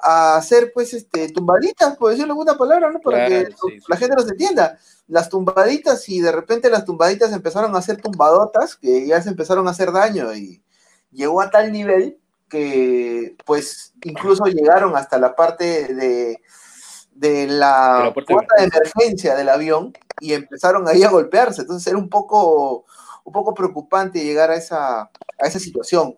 [0.03, 3.01] a hacer, pues, este, tumbaditas, por decirlo alguna palabra, ¿no?
[3.01, 3.49] Para que
[3.87, 4.79] la gente nos entienda.
[5.07, 9.69] Las tumbaditas, y de repente las tumbaditas empezaron a hacer tumbadotas, que ya se empezaron
[9.69, 10.61] a hacer daño, y
[11.13, 16.43] llegó a tal nivel que, pues, incluso llegaron hasta la parte de
[17.15, 21.63] de la, puerta de emergencia del avión y empezaron ahí a golpearse.
[21.63, 22.85] Entonces era un poco,
[23.25, 25.11] un poco preocupante llegar a esa, a
[25.47, 26.17] esa situación.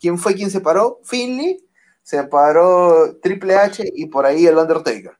[0.00, 1.00] ¿Quién fue quien se paró?
[1.04, 1.64] Finley,
[2.02, 5.16] se paró Triple H y por ahí el Undertaker.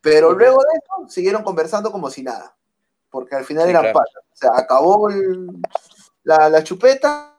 [0.00, 2.54] Pero luego de eso siguieron conversando como si nada,
[3.10, 4.22] porque al final eran patas.
[4.32, 5.08] O sea, acabó
[6.24, 7.38] la, la, chupeta,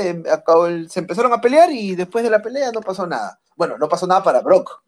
[0.00, 3.40] em, acabó se empezaron a pelear y después de la pelea no pasó nada.
[3.56, 4.82] Bueno, no pasó nada para Brock,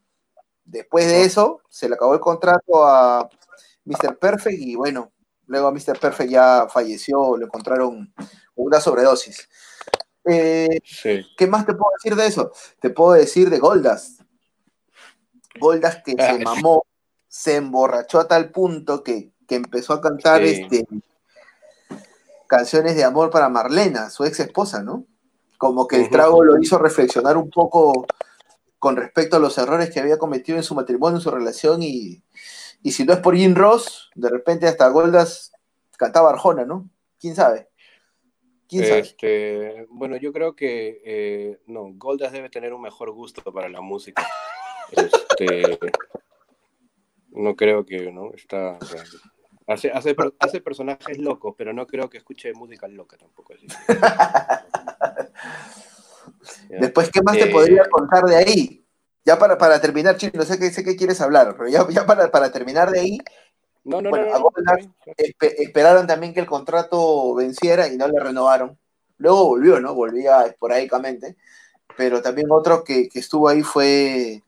[0.71, 3.29] Después de eso, se le acabó el contrato a
[3.83, 4.17] Mr.
[4.17, 5.11] Perfect y bueno,
[5.47, 5.99] luego a Mr.
[5.99, 8.13] Perfect ya falleció, le encontraron
[8.55, 9.49] una sobredosis.
[10.23, 10.79] Eh,
[11.35, 12.53] ¿Qué más te puedo decir de eso?
[12.79, 14.19] Te puedo decir de Goldas.
[15.59, 16.85] Goldas que se mamó,
[17.27, 20.87] se emborrachó a tal punto que, empezó a cantar este,
[22.47, 25.05] canciones de amor para Marlena, su ex esposa, ¿no?
[25.61, 28.07] como que el trago lo hizo reflexionar un poco
[28.81, 32.23] con respecto a los errores que había cometido en su matrimonio, en su relación, y,
[32.83, 35.51] si no es por Jim Ross, de repente hasta Goldas
[35.99, 36.89] cantaba Arjona, ¿no?
[37.19, 37.69] ¿Quién sabe?
[38.67, 39.01] ¿Quién sabe?
[39.01, 43.81] Este, bueno, yo creo que eh, no, Goldas debe tener un mejor gusto para la
[43.81, 44.27] música.
[44.91, 45.79] Este,
[47.29, 48.33] no creo que, ¿no?
[48.33, 48.77] Está.
[49.67, 53.53] Hace, hace, hace, personajes locos, pero no creo que escuche música loca tampoco.
[56.69, 58.85] Después, ¿qué más te eh, podría contar de ahí?
[59.23, 62.31] Ya para, para terminar, Chino, sé que sé que quieres hablar, pero ya, ya para,
[62.31, 63.17] para terminar de ahí,
[63.83, 64.51] no, no, bueno, no,
[65.39, 68.77] esperaron también que el contrato venciera y no le renovaron.
[69.17, 69.95] Luego volvió, ¿no?
[69.95, 71.35] Volvía esporádicamente.
[71.97, 74.43] Pero también otro que, que estuvo ahí fue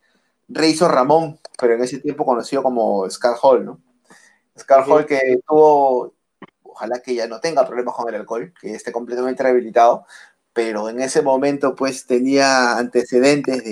[0.47, 3.81] Reizo Ramón, pero en ese tiempo conocido como Scar Hall, ¿no?
[4.57, 6.13] Scar Hall que tuvo,
[6.61, 10.05] ojalá que ya no tenga problemas con el alcohol, que esté completamente rehabilitado,
[10.53, 13.63] pero en ese momento pues tenía antecedentes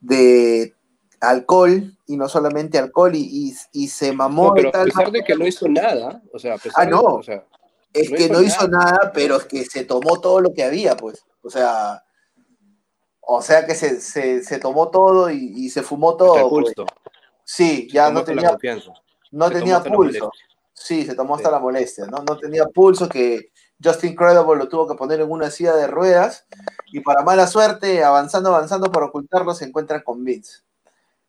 [0.00, 0.74] de,
[1.20, 3.52] alcohol y no solamente alcohol y,
[3.88, 6.90] se mamó pero A pesar de que no hizo nada, o sea, a pesar ah,
[6.90, 7.20] no.
[7.92, 11.24] es que no hizo nada, pero es que se tomó todo lo que había, pues.
[11.42, 12.04] O sea,
[13.20, 16.48] o sea que se, tomó todo y, se fumó todo.
[16.50, 16.74] Pues.
[17.42, 18.56] Sí, ya no tenía,
[19.30, 20.30] no tenía pulso.
[20.72, 22.18] Sí, se tomó hasta la molestia, ¿no?
[22.18, 23.50] No tenía pulso que
[23.82, 26.46] Justin Credible lo tuvo que poner en una silla de ruedas
[26.92, 30.60] y para mala suerte, avanzando, avanzando por ocultarlo, se encuentran con Vince.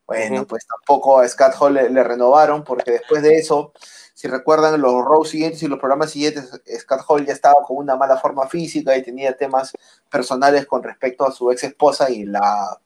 [0.06, 3.74] Bueno, pues tampoco a Scott Hall le, renovaron porque después de eso,
[4.14, 7.98] si recuerdan los rows siguientes y los programas siguientes, Scott Hall ya estaba con una
[7.98, 9.74] mala forma física y tenía temas
[10.10, 12.80] personales con respecto a su ex esposa y la,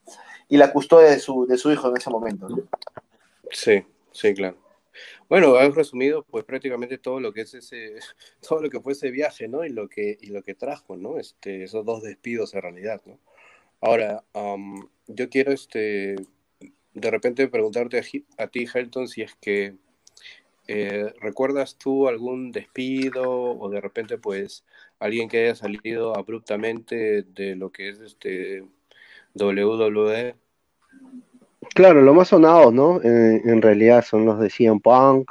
[0.48, 2.48] y la custodia de su, de su hijo en ese momento.
[3.52, 4.61] Sí, sí, claro.
[5.32, 7.94] Bueno, has resumido pues prácticamente todo lo que es ese,
[8.46, 9.64] todo lo que fue ese viaje, ¿no?
[9.64, 11.18] Y lo que, y lo que trajo, ¿no?
[11.18, 13.18] Este, esos dos despidos en realidad, ¿no?
[13.80, 14.24] Ahora,
[15.06, 16.16] yo quiero, este,
[16.92, 18.02] de repente preguntarte
[18.36, 19.74] a, ti, Helton, si es que
[20.68, 23.22] eh, ¿recuerdas tú algún despido
[23.58, 24.66] o de repente, pues,
[24.98, 28.64] alguien que haya salido abruptamente de lo que es este
[29.34, 30.36] WWE?
[31.74, 33.00] Claro, lo más sonado, ¿no?
[33.02, 35.30] en realidad son los de CM Punk,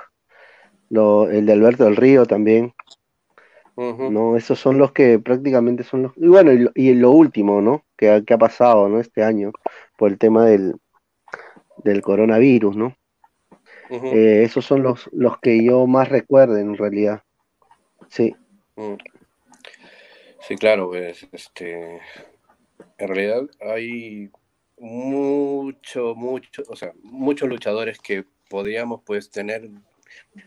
[0.89, 2.73] el de Alberto del Río también.
[3.75, 4.37] ¿no?
[4.37, 6.11] Esos son los que prácticamente son los...
[6.17, 7.83] Y bueno, y lo, último, ¿no?
[7.97, 8.99] Que, ha pasado, ¿no?
[8.99, 9.51] Este año,
[9.97, 10.75] por el tema del,
[11.83, 12.95] del coronavirus, ¿no?
[13.89, 17.23] Eh, esos son los, los que yo más recuerdo en realidad.
[18.07, 18.35] Sí.
[18.75, 18.93] Mm.
[20.47, 21.99] Sí, claro, pues, este,
[22.97, 24.29] en realidad hay
[24.81, 29.69] mucho, mucho, o sea, muchos luchadores que podríamos pues tener,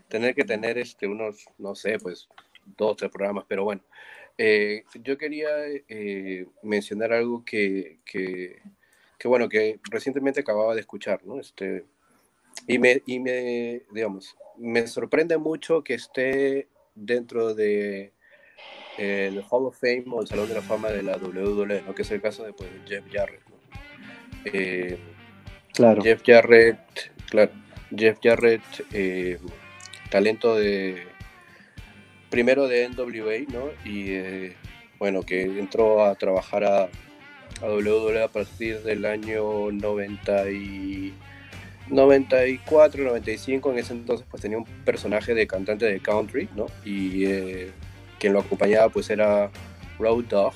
[0.09, 2.29] tener que tener este, unos, no sé, pues
[2.77, 3.83] dos, tres programas, pero bueno,
[4.37, 5.51] eh, yo quería
[5.89, 8.61] eh, mencionar algo que, que,
[9.25, 11.39] bueno, que recientemente acababa de escuchar, ¿no?
[11.39, 11.85] Este,
[12.67, 16.67] y me, y me, digamos, me sorprende mucho que esté
[16.97, 18.13] dentro de
[18.99, 21.95] el Hall of Fame o el Salón de la Fama de la WWE, ¿no?
[21.95, 23.54] Que es el caso de pues, Jeff Jarrett,
[24.45, 24.99] eh,
[25.73, 26.03] claro.
[26.03, 26.79] Jeff Jarrett,
[27.29, 27.53] claro,
[27.97, 29.39] Jeff Jarrett, eh,
[30.11, 31.03] talento de
[32.31, 33.71] primero de NWA, ¿no?
[33.85, 34.57] Y eh,
[34.99, 36.83] bueno, que entró a trabajar a,
[37.63, 41.15] a WWE a partir del año 90 y
[41.89, 46.67] 94, 95, en ese entonces pues tenía un personaje de cantante de country, ¿no?
[46.85, 47.27] Y
[48.19, 49.51] quien lo acompañaba pues era
[49.99, 50.55] Road Dog,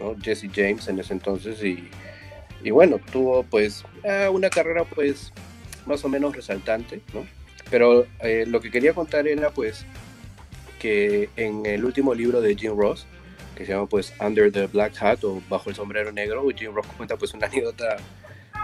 [0.00, 0.16] ¿no?
[0.22, 1.88] Jesse James en ese entonces y
[2.62, 5.32] y bueno, tuvo pues eh, una carrera pues
[5.86, 7.26] más o menos resaltante, ¿no?
[7.70, 9.84] Pero eh, lo que quería contar era pues
[10.78, 13.06] que en el último libro de Jim Ross,
[13.54, 16.86] que se llama pues Under the Black Hat o Bajo el Sombrero Negro, Jim Ross
[16.96, 17.96] cuenta pues una anécdota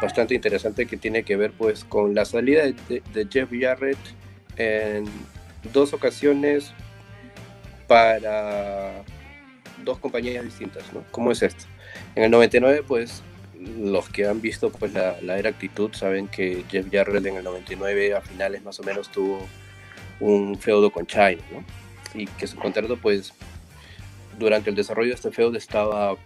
[0.00, 3.98] bastante interesante que tiene que ver pues con la salida de, de Jeff Jarrett
[4.56, 5.04] en
[5.72, 6.72] dos ocasiones
[7.86, 9.04] para
[9.84, 11.04] dos compañías distintas, ¿no?
[11.10, 11.64] ¿Cómo es esto?
[12.14, 13.22] En el 99 pues
[13.78, 18.14] los que han visto pues la, era actitud saben que Jeff Jarrett en el 99
[18.14, 19.46] a finales más o menos tuvo
[20.20, 21.64] un feudo con China, ¿no?
[22.14, 23.32] Y que su contrato pues
[24.38, 26.16] durante el desarrollo de este feudo estaba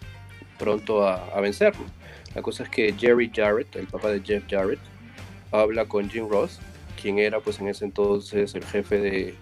[0.59, 1.73] pronto a, vencer.
[2.35, 4.81] La cosa es que Jerry Jarrett, el papá de Jeff Jarrett,
[5.51, 6.59] habla con Jim Ross,
[7.01, 9.35] quien era pues en ese entonces el jefe de,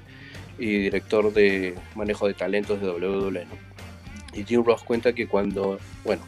[0.59, 3.47] y director de manejo de talentos de WWE.
[4.35, 6.23] Y Jim Ross cuenta que cuando, bueno,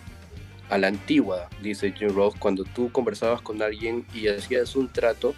[0.69, 5.35] a la antigua, dice Jim Ross, cuando tú conversabas con alguien y hacías un trato,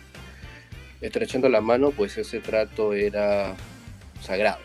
[1.00, 3.54] estrechando la mano, pues ese trato era
[4.22, 4.60] sagrado,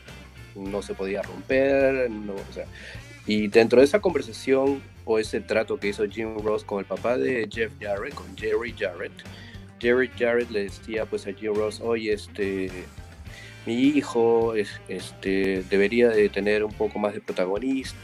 [0.55, 2.65] no se podía romper, no, o sea,
[3.27, 7.17] Y dentro de esa conversación o ese trato que hizo Jim Ross con el papá
[7.17, 9.13] de Jeff Jarrett, con Jerry Jarrett,
[9.79, 12.69] Jerry Jarrett le decía pues a Jim Ross, oye, este,
[13.65, 17.97] mi hijo este, debería de tener un poco más de protagonista,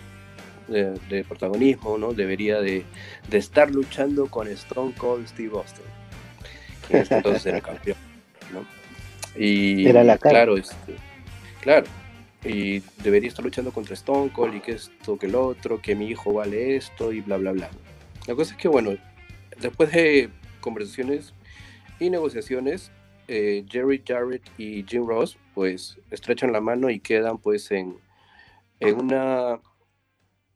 [0.67, 2.13] de, protagonismo, ¿no?
[2.13, 2.85] Debería de,
[3.31, 5.83] estar luchando con Stone Cold Steve Austin,
[6.87, 7.97] que en entonces era campeón,
[8.53, 8.65] ¿no?
[9.39, 10.95] Y era la claro, este,
[11.61, 11.87] claro,
[12.43, 16.07] y debería estar luchando contra Stone Cold y que esto, que el otro, que mi
[16.07, 17.69] hijo vale esto y bla, bla, bla.
[18.27, 18.95] La cosa es que, bueno,
[19.59, 21.33] después de conversaciones
[21.99, 22.91] y negociaciones,
[23.27, 27.97] eh, Jerry Jarrett y Jim Ross, pues, estrechan la mano y quedan, pues, en,
[28.79, 29.59] en una,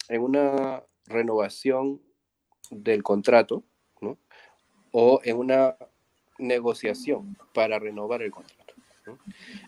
[0.09, 2.01] en una renovación
[2.71, 3.63] del contrato,
[4.01, 4.17] ¿no?
[4.91, 5.75] O en una
[6.37, 8.73] negociación para renovar el contrato.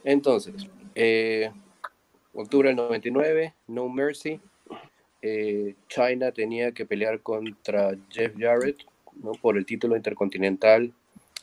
[0.04, 1.52] Entonces, eh,
[2.34, 4.40] octubre del 99, No Mercy.
[5.22, 8.78] Eh, China tenía que pelear contra Jeff Jarrett
[9.16, 9.32] ¿no?
[9.34, 10.94] por el título intercontinental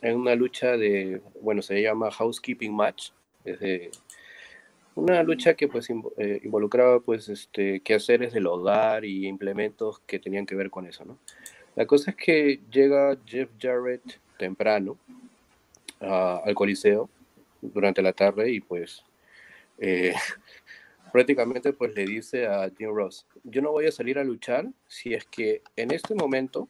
[0.00, 3.10] en una lucha de, bueno, se llama Housekeeping Match.
[4.96, 10.46] Una lucha que pues eh, involucraba pues este, quehaceres del hogar y implementos que tenían
[10.46, 11.18] que ver con eso, ¿no?
[11.74, 14.96] La cosa es que llega Jeff Jarrett temprano
[16.00, 17.08] al Coliseo
[17.60, 19.04] durante la tarde y pues
[19.78, 20.14] eh,
[21.12, 25.14] prácticamente pues le dice a Jim Ross, yo no voy a salir a luchar si
[25.14, 26.68] es que en este momento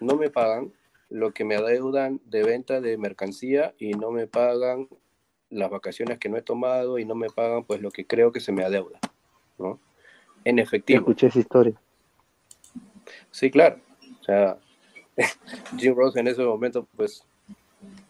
[0.00, 0.72] no me pagan
[1.10, 4.88] lo que me adeudan de venta de mercancía y no me pagan
[5.50, 8.40] las vacaciones que no he tomado y no me pagan pues lo que creo que
[8.40, 8.98] se me adeuda,
[9.58, 9.78] ¿no?
[10.44, 11.00] En efectivo.
[11.00, 11.74] Escuché esa historia.
[13.30, 13.78] Sí, claro.
[14.20, 14.58] O sea,
[15.76, 17.24] Jim Ross en ese momento pues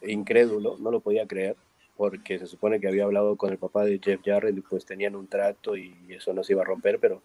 [0.01, 1.55] incrédulo, no lo podía creer
[1.97, 5.15] porque se supone que había hablado con el papá de Jeff Jarrett y pues tenían
[5.15, 7.21] un trato y eso no se iba a romper, pero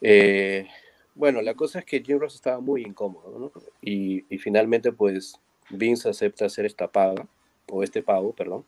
[0.00, 0.66] eh,
[1.14, 3.52] bueno, la cosa es que Jim Ross estaba muy incómodo, ¿no?
[3.80, 7.26] Y, finalmente pues Vince acepta hacer esta paga,
[7.70, 8.64] o este pago, perdón,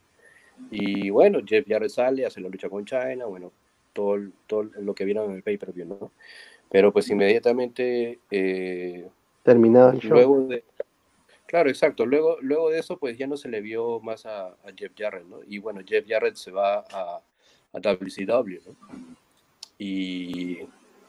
[0.70, 3.52] y bueno, Jeff Jarrett sale, hace la lucha con China, bueno,
[3.92, 6.12] todo, todo lo que vieron en el pay-per-view, ¿no?
[6.70, 8.18] Pero pues inmediatamente...
[8.30, 9.08] Eh,
[9.42, 10.10] Terminado el show.
[10.12, 10.64] Luego de,
[11.48, 12.04] Claro, exacto.
[12.04, 15.38] Luego, luego de eso, pues ya no se le vio más a, Jeff Jarrett, ¿no?
[15.48, 17.22] Y bueno, Jeff Jarrett se va a,
[17.72, 18.76] a WCW, ¿no?
[19.78, 20.58] Y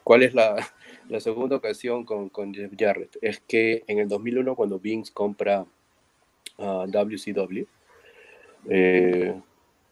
[0.01, 0.55] ¿cuál es la,
[1.09, 3.17] la segunda ocasión con, con, Jeff Jarrett?
[3.21, 5.65] Es que en el 2001, cuando Vince compra
[6.57, 7.65] a WCW,
[8.67, 9.39] eh,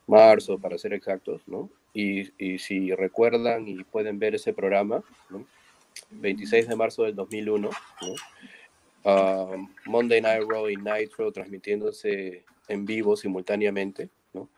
[0.07, 1.69] marzo para ser exactos, ¿no?
[1.93, 5.45] Y, y, si recuerdan y pueden ver ese programa, ¿no?
[6.11, 7.69] 26 de marzo del 2001,
[8.01, 8.15] ¿no?
[9.03, 14.49] Um, Monday Night Raw y Nitro transmitiéndose en vivo simultáneamente, ¿no?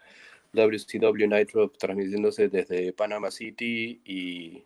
[0.54, 4.64] WCW Nitro transmitiéndose desde Panama City y,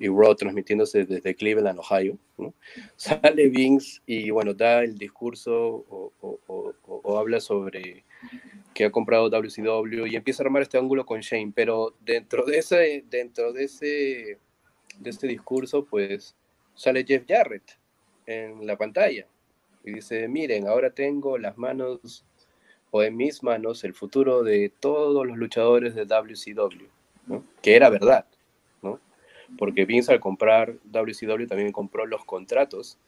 [0.00, 2.54] y Raw transmitiéndose desde Cleveland, Ohio, ¿no?
[2.96, 8.04] Sale Vince y bueno, da el discurso o, o, o, habla sobre
[8.74, 12.58] que ha comprado WCW y empieza a armar este ángulo con Shane, pero dentro de
[12.58, 14.38] ese, dentro de ese,
[14.98, 16.36] de este discurso, pues
[16.74, 17.78] sale Jeff Jarrett,
[18.26, 19.26] en la pantalla
[19.84, 22.24] y dice, miren, ahora tengo las manos
[22.90, 28.26] o en mis manos el futuro de todos los luchadores de WCW, que era verdad,
[28.82, 29.00] ¿no?
[29.58, 32.98] porque Vince al comprar WCW también compró los contratos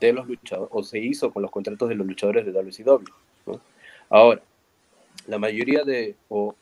[0.00, 3.58] de los luchadores, o se hizo con los contratos de los luchadores de WCW.
[4.10, 4.42] Ahora,
[5.28, 6.56] la mayoría de, o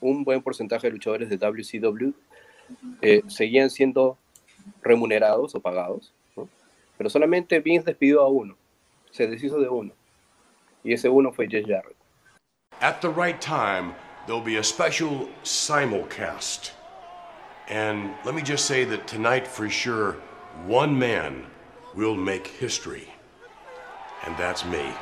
[0.00, 2.12] un buen porcentaje de luchadores de WCW
[3.00, 4.18] eh, seguían siendo
[4.82, 6.12] remunerados o pagados
[6.98, 8.56] pero solamente Vince despidió a uno.
[9.12, 9.92] Se deshizo de uno.
[10.82, 11.96] Y ese uno fue Jeff Jarrett.
[12.80, 13.94] At the right time,
[14.26, 16.72] there'll be a special simulcast.
[17.68, 20.16] And let me just say that tonight, for sure,
[20.66, 21.46] one man
[21.94, 23.08] will make history.
[24.26, 24.92] And that's me,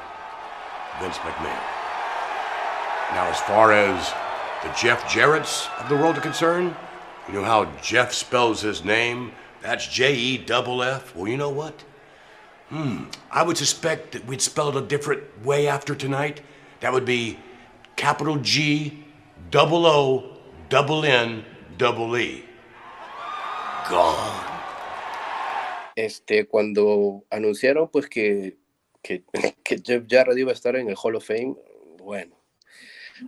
[1.01, 1.76] Vince McMahon.
[3.13, 4.13] Now, as far as
[4.63, 6.75] the Jeff Jarretts of the world are concerned,
[7.29, 9.33] you know how Jeff spells his name?
[9.63, 11.15] That's J E double F.
[11.15, 11.85] Well, you know what?
[12.69, 13.05] Hmm.
[13.31, 16.41] I would suspect that we'd spell it a different way after tonight.
[16.81, 17.39] That would be
[17.95, 19.05] capital G,
[19.51, 20.37] double O,
[20.69, 21.45] double N,
[21.79, 22.45] double E.
[23.89, 24.43] Gone.
[25.97, 28.57] Este, cuando anunciaron pues que,
[29.03, 29.23] que,
[29.65, 31.57] que Jeff Jarrett iba a estar en el Hall of Fame,
[31.99, 32.36] bueno,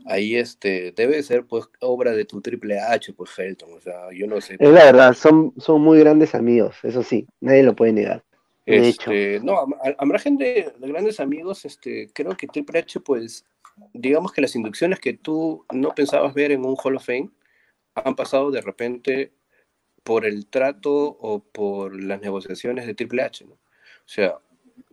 [0.06, 4.26] ahí este debe ser pues obra de tu Triple H, pues Felton, o sea, yo
[4.26, 4.56] no sé.
[4.58, 8.24] Es la verdad, son, son muy grandes amigos, eso sí, nadie lo puede negar.
[8.66, 9.66] Este, no,
[9.98, 13.46] a, margen de, grandes amigos, este, creo que Triple H, pues,
[13.94, 17.30] digamos que las inducciones que tú no pensabas ver en un Hall of Fame
[17.94, 19.32] han pasado de repente
[20.02, 23.54] por el trato o por las negociaciones de Triple H, ¿no?
[23.54, 24.38] O sea,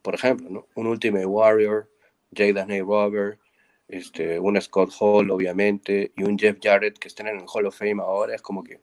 [0.01, 0.67] por ejemplo, ¿no?
[0.75, 1.89] Un Ultimate Warrior,
[2.33, 3.39] Jay Nate Robert,
[3.87, 7.77] este, un Scott Hall, obviamente, y un Jeff Jarrett que estén en el Hall of
[7.77, 8.81] Fame ahora, es como que,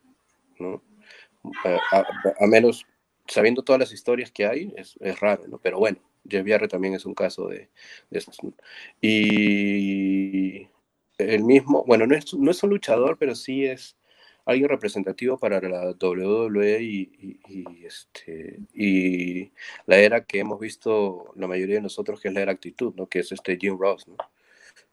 [0.59, 0.83] ¿no?
[1.65, 2.87] A, menos
[3.27, 5.59] sabiendo todas las historias que hay, es, es, raro, ¿no?
[5.59, 5.99] Pero bueno,
[6.29, 7.71] Jeff Jarrett también es un caso de,
[8.11, 8.39] de estos.
[9.01, 10.69] Y
[11.19, 13.97] el mismo, bueno, no es, no es un luchador, pero sí es
[14.45, 19.53] alguien representativo para la WWE y, este, y
[19.87, 23.09] la era que hemos visto la mayoría de nosotros, que es la era actitud, ¿no?
[23.09, 24.07] que es este Jim Ross.
[24.09, 24.17] ¿no?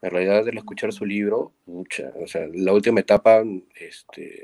[0.02, 3.44] En realidad, al escuchar su libro, mucha, o sea, la última etapa,
[3.76, 4.42] este,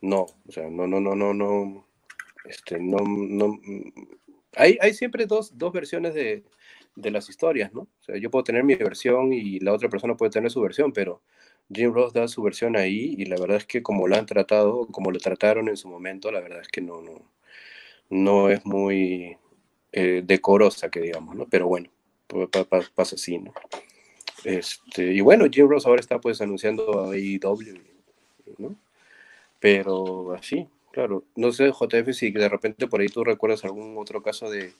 [0.00, 1.86] no, o sea, no, no, no, no, no,
[2.44, 3.58] este, no, no,
[4.56, 6.44] hay, hay siempre dos, dos versiones de,
[6.94, 7.82] de las historias, ¿no?
[7.82, 10.92] O sea, yo puedo tener mi versión y la otra persona puede tener su versión,
[10.92, 11.22] pero
[11.72, 14.86] Jim Ross da su versión ahí y la verdad es que como lo han tratado,
[14.88, 17.30] como lo trataron en su momento, la verdad es que no, no,
[18.10, 19.36] no es muy
[19.92, 21.46] eh, decorosa, que digamos, ¿no?
[21.48, 21.90] Pero bueno,
[22.94, 23.52] pasa así, ¿no?
[24.44, 27.78] Este, y bueno, Jim Ross ahora está pues anunciando a AEW,
[28.58, 28.74] ¿no?
[29.60, 31.24] Pero así, claro.
[31.36, 34.72] No sé, JF, si de repente por ahí tú recuerdas algún otro caso de,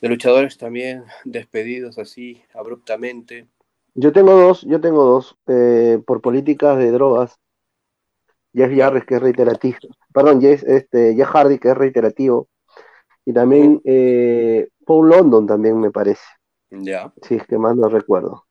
[0.00, 3.46] de luchadores también despedidos así abruptamente
[3.94, 7.38] yo tengo dos, yo tengo dos, eh, por políticas de drogas.
[8.52, 9.78] Jeff Jarrett, que es reiterativo.
[10.12, 12.48] Perdón, Jeff, este, Jeff Hardy, que es reiterativo.
[13.24, 16.22] Y también eh, Paul London también me parece.
[16.70, 17.12] Ya.
[17.22, 18.43] Sí, es que más no recuerdo.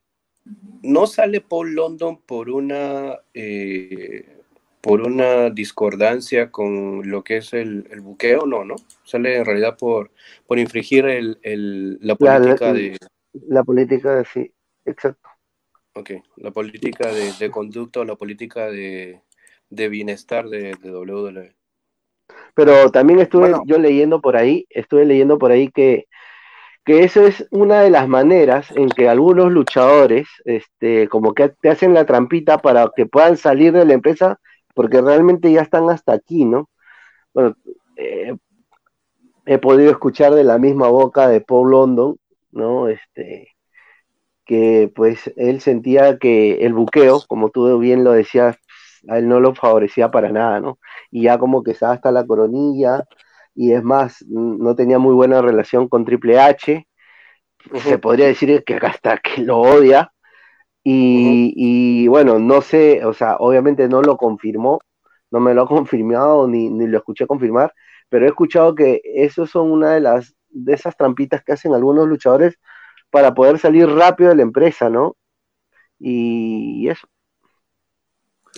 [0.82, 4.34] ¿No sale Paul London por una eh,
[4.84, 8.46] por una discordancia con lo que es el, buqueo?
[8.46, 8.76] No, ¿no?
[9.06, 10.12] Sale en realidad por,
[10.46, 12.98] por infringir el, la política de...
[13.48, 15.30] La política de sí, exacto.
[15.96, 19.22] Ok, la política de, de conducta o la política de,
[19.70, 21.56] bienestar de, de, WWE.
[22.54, 26.08] Pero también estuve yo leyendo por ahí, estuve leyendo por ahí que,
[26.86, 31.70] que eso es una de las maneras en que algunos luchadores, este, como que te
[31.70, 34.40] hacen la trampita para que puedan salir de la empresa,
[34.74, 36.70] porque realmente ya están hasta aquí, ¿no?
[37.34, 37.56] Bueno,
[37.98, 38.36] eh,
[39.46, 42.18] he podido escuchar de la misma boca de Paul London,
[42.52, 42.88] ¿no?
[42.90, 43.50] Este,
[44.46, 48.58] que pues él sentía que el buqueo, como tú bien lo decías,
[49.08, 50.80] a él no lo favorecía para nada, ¿no?
[51.12, 53.06] Y ya como que estaba hasta la coronilla,
[53.56, 56.88] y es más, no tenía muy buena relación con Triple H,
[57.76, 60.12] se podría decir que hasta que lo odia,
[60.84, 64.80] y, y, bueno, no sé, o sea, obviamente no lo confirmó,
[65.32, 67.74] no me lo ha confirmado ni, ni lo escuché confirmar,
[68.10, 72.08] pero he escuchado que eso son una de las de esas trampitas que hacen algunos
[72.08, 72.58] luchadores
[73.10, 75.16] para poder salir rápido de la empresa, ¿no?
[76.00, 77.08] Y, eso.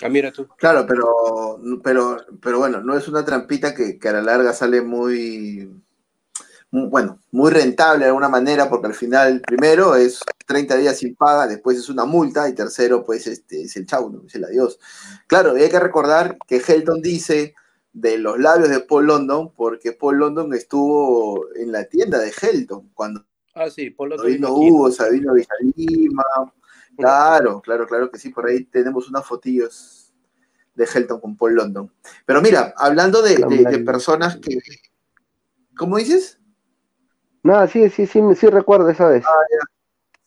[0.02, 0.48] Ah, mira tú.
[0.58, 5.70] Claro, pero, pero, pero bueno, no es una trampita que, a la larga sale muy,
[6.70, 11.48] bueno, muy rentable de alguna manera, porque al final, primero es 30 días sin paga,
[11.48, 14.24] después es una multa, y tercero, pues, este, es el chau, ¿no?
[14.28, 14.80] es el adiós.
[15.28, 17.56] Claro, y hay que recordar que Helton dice
[17.94, 22.90] de los labios de Paul London, porque Paul London estuvo en la tienda de Helton
[22.94, 23.26] cuando
[23.56, 26.24] Ah, sí, Polo Sabino Hugo, Sabino Villalima.
[26.98, 28.30] Claro, claro, claro que sí.
[28.30, 30.14] Por ahí tenemos unas fotillos
[30.76, 31.92] de Helton con Paul London.
[32.26, 33.38] Pero mira, hablando de,
[33.86, 34.60] personas que.
[35.78, 36.40] ¿Cómo dices?
[37.44, 39.24] No, sí, sí, sí, sí recuerdo esa vez.
[39.26, 39.70] Ah, ya.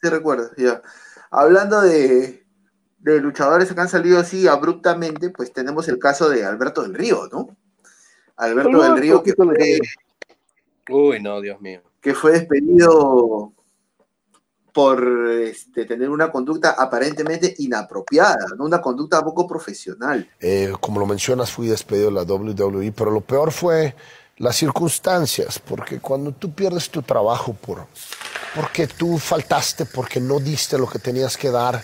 [0.03, 0.83] Sí recuerdo, ya.
[1.31, 2.47] Hablando de,
[2.99, 7.29] de luchadores que han salido así abruptamente, pues tenemos el caso de Alberto del Río,
[7.33, 7.57] ¿no?
[8.37, 9.79] Alberto del Río que fue...
[10.91, 13.53] Uy, no, Dios mío que fue despedido
[14.73, 15.03] por
[15.43, 20.29] este, tener una conducta aparentemente inapropiada, una conducta poco profesional.
[20.41, 23.95] Eh, como lo mencionas, fui despedido de la WWE, pero lo peor fue
[24.37, 27.87] las circunstancias, porque cuando tú pierdes tu trabajo por,
[28.55, 31.83] porque tú faltaste, porque no diste lo que tenías que dar,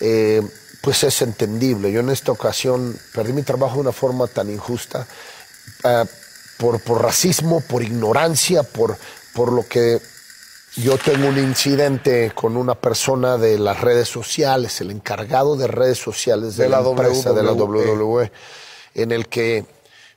[0.00, 0.42] eh,
[0.82, 1.90] pues es entendible.
[1.90, 5.06] Yo en esta ocasión perdí mi trabajo de una forma tan injusta,
[5.84, 6.04] eh,
[6.58, 8.96] por, por racismo, por ignorancia, por
[9.34, 10.00] por lo que
[10.76, 15.98] yo tengo un incidente con una persona de las redes sociales, el encargado de redes
[15.98, 18.32] sociales de, la, empresa de la WWE,
[18.94, 19.64] en el que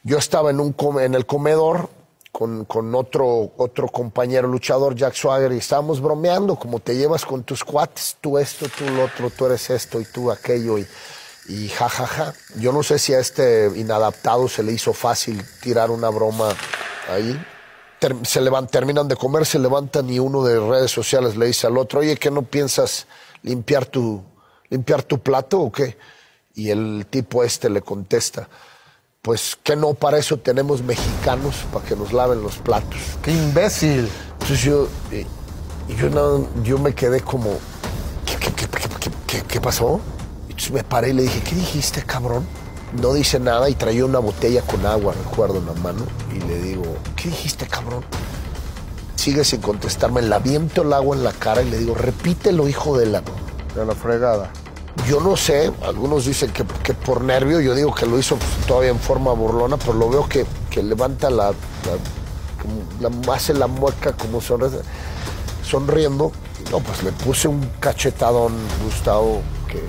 [0.04, 1.90] yo estaba en, un, en el comedor
[2.32, 7.44] con, con, otro, otro compañero luchador, Jack Swagger, y estábamos bromeando, como te llevas con
[7.44, 10.88] tus cuates, tú esto, tú lo otro, tú eres esto y tú aquello, y,
[11.50, 12.34] y jajaja.
[12.56, 16.50] Yo no sé si a este inadaptado se le hizo fácil tirar una broma
[17.10, 17.40] ahí,
[18.24, 21.78] se levantan, terminan de comer, se levantan y uno de redes sociales le dice al
[21.78, 23.08] otro, oye, ¿qué no piensas
[23.44, 24.24] limpiar tu,
[24.70, 25.98] limpiar tu plato o qué?
[26.54, 28.50] Y el tipo este le contesta,
[29.22, 33.00] pues que no, para eso tenemos mexicanos, para que nos laven los platos.
[33.22, 34.10] ¡Qué imbécil!
[34.34, 35.26] Entonces yo, eh,
[36.00, 37.52] yo, no, yo me quedé como,
[38.26, 40.00] ¿qué, qué, qué, qué, qué pasó?
[40.44, 42.48] Entonces me paré y le dije, ¿qué dijiste, cabrón?
[43.02, 46.04] No dice nada y traía una botella con agua, recuerdo, en la mano.
[46.36, 46.84] Y le digo,
[47.16, 48.04] ¿qué dijiste, cabrón?
[49.16, 52.98] Sigue sin contestarme, le aviento el agua en la cara y le digo, repítelo, hijo
[52.98, 53.22] de la...
[53.76, 54.52] De la fregada.
[55.08, 58.38] Yo no sé, algunos dicen que, que por nervio, yo digo que lo hizo
[58.68, 61.52] todavía en forma burlona, pero lo veo que, que levanta la,
[63.02, 64.82] la, la, hace la mueca como sonri-
[65.64, 66.32] sonriendo.
[66.72, 69.84] No, pues le puse un cachetadón, Gustavo, que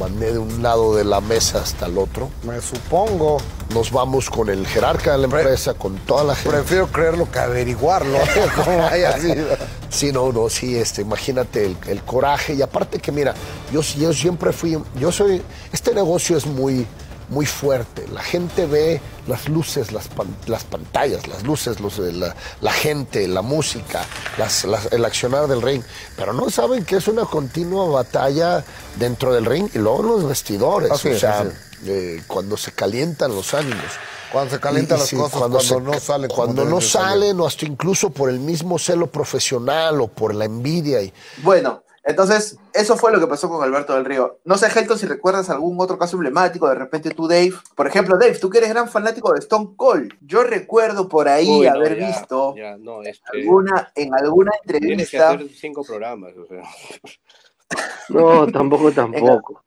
[0.00, 2.30] mandé de un lado de la mesa hasta el otro.
[2.42, 3.36] Me supongo.
[3.74, 6.56] Nos vamos con el jerarca de la empresa, con toda la gente.
[6.56, 8.18] Prefiero creerlo que averiguarlo.
[8.64, 9.46] Como haya sido.
[9.90, 12.54] Sí, no, no, sí, este, imagínate el, el coraje.
[12.54, 13.34] Y aparte que, mira,
[13.70, 16.86] yo, yo siempre fui, yo soy, este negocio es muy,
[17.30, 18.06] muy fuerte.
[18.12, 22.72] La gente ve las luces, las, pan- las pantallas, las luces, los, de la, la
[22.72, 24.04] gente, la música,
[24.36, 25.82] las- las- el accionar del ring,
[26.16, 28.64] pero no saben que es una continua batalla
[28.96, 30.90] dentro del ring y luego en los vestidores.
[30.90, 31.46] Así o es, sea,
[31.86, 33.84] eh, cuando se calientan los ánimos.
[34.32, 36.30] Cuando se calientan Y- las sí, cosas, cuando, se- no salen.
[36.30, 41.00] Cuando no salen, o hasta incluso por el mismo celo profesional o por la envidia.
[41.02, 44.40] Y, Bueno, entonces, eso fue lo que pasó con Alberto del Río.
[44.44, 47.52] No sé, Helton, si recuerdas algún otro caso emblemático, de repente tú, Dave.
[47.76, 50.12] Por ejemplo, Dave, tú que eres gran fanático de Stone Cold.
[50.20, 54.50] Yo recuerdo por ahí Uy, no, haber ya, visto ya, no, este, alguna, en alguna
[54.66, 54.80] Tienes
[55.10, 55.30] que entrevista.
[55.30, 56.62] hacer cinco programas, o sea.
[58.08, 59.64] No, tampoco, tampoco.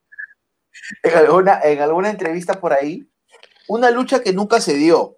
[1.04, 3.08] en alguna, en alguna entrevista por ahí,
[3.70, 5.18] una lucha que nunca se dio,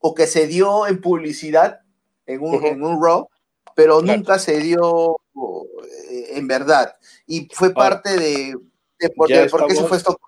[0.00, 1.80] o que se dio en publicidad,
[2.26, 2.66] en un, Ujú.
[2.66, 3.28] en un Raw,
[3.74, 4.18] pero Claro.
[4.18, 5.16] nunca se dio
[6.36, 6.96] en verdad.
[7.26, 8.56] Y fue Ahora, parte de,
[8.98, 10.18] de por, ya de por qué se fue esto.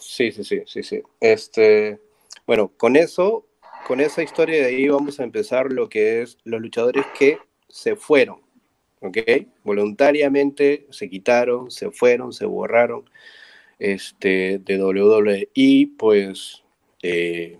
[0.00, 1.02] Sí, sí, sí, sí, sí.
[1.20, 2.00] Este,
[2.46, 3.46] bueno, con eso,
[3.86, 7.38] con esa historia de ahí vamos a empezar lo que es los luchadores que
[7.68, 8.40] se fueron,
[9.00, 9.18] ¿ok?
[9.64, 13.08] Voluntariamente se quitaron, se fueron, se borraron
[13.78, 16.64] este, de WWE y pues
[17.02, 17.58] eh,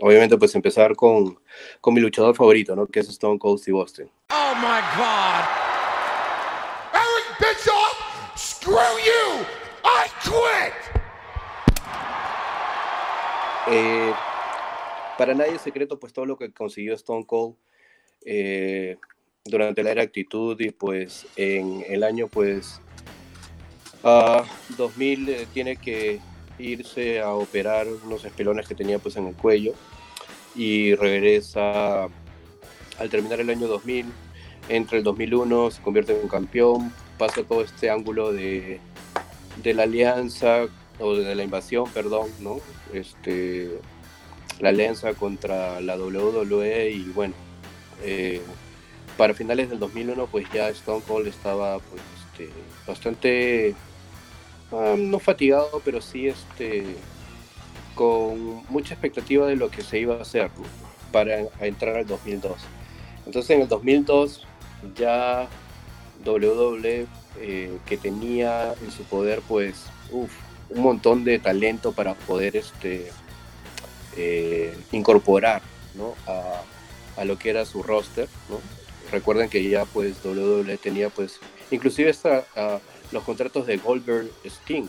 [0.00, 1.38] obviamente pues empezar con,
[1.80, 2.86] con mi luchador favorito, ¿no?
[2.86, 4.10] Que es Stone Cold Steve Austin.
[4.30, 5.44] Oh my God!
[6.92, 9.44] Eric Bischoff, you!
[9.84, 10.74] I quit!
[13.68, 14.12] Eh,
[15.18, 17.54] para nadie es secreto pues todo lo que consiguió Stone Cold
[18.24, 18.96] eh,
[19.44, 22.80] durante la era actitud y pues en el año pues
[24.02, 24.44] ah,
[24.76, 26.20] 2000 eh, tiene que
[26.58, 29.74] irse a operar unos espelones que tenía pues en el cuello
[30.54, 32.04] y regresa
[32.98, 34.06] al terminar el año 2000
[34.68, 36.92] entre el 2001 se convierte en campeón
[37.22, 38.80] pasa todo este ángulo de,
[39.62, 40.66] de la alianza
[40.98, 42.56] o de la invasión perdón no
[42.92, 43.78] este
[44.58, 47.34] la alianza contra la WWE y bueno
[48.02, 48.40] eh,
[49.16, 52.50] para finales del 2001 pues ya Stone Cold estaba pues este,
[52.88, 53.76] bastante
[54.72, 56.96] ah, no fatigado pero sí este
[57.94, 60.50] con mucha expectativa de lo que se iba a hacer
[61.12, 62.56] para entrar al 2002
[63.26, 64.44] entonces en el 2002
[64.96, 65.48] ya
[66.24, 67.06] WWE
[67.40, 70.28] eh, que tenía en su poder pues un
[70.82, 73.10] montón de talento para poder este
[74.16, 75.62] eh, incorporar
[75.94, 76.14] ¿no?
[76.26, 76.62] a,
[77.20, 78.60] a lo que era su roster ¿no?
[79.10, 81.38] recuerden que ya pues WWE tenía pues
[81.70, 82.44] inclusive hasta
[83.12, 84.86] los contratos de Goldberg Sting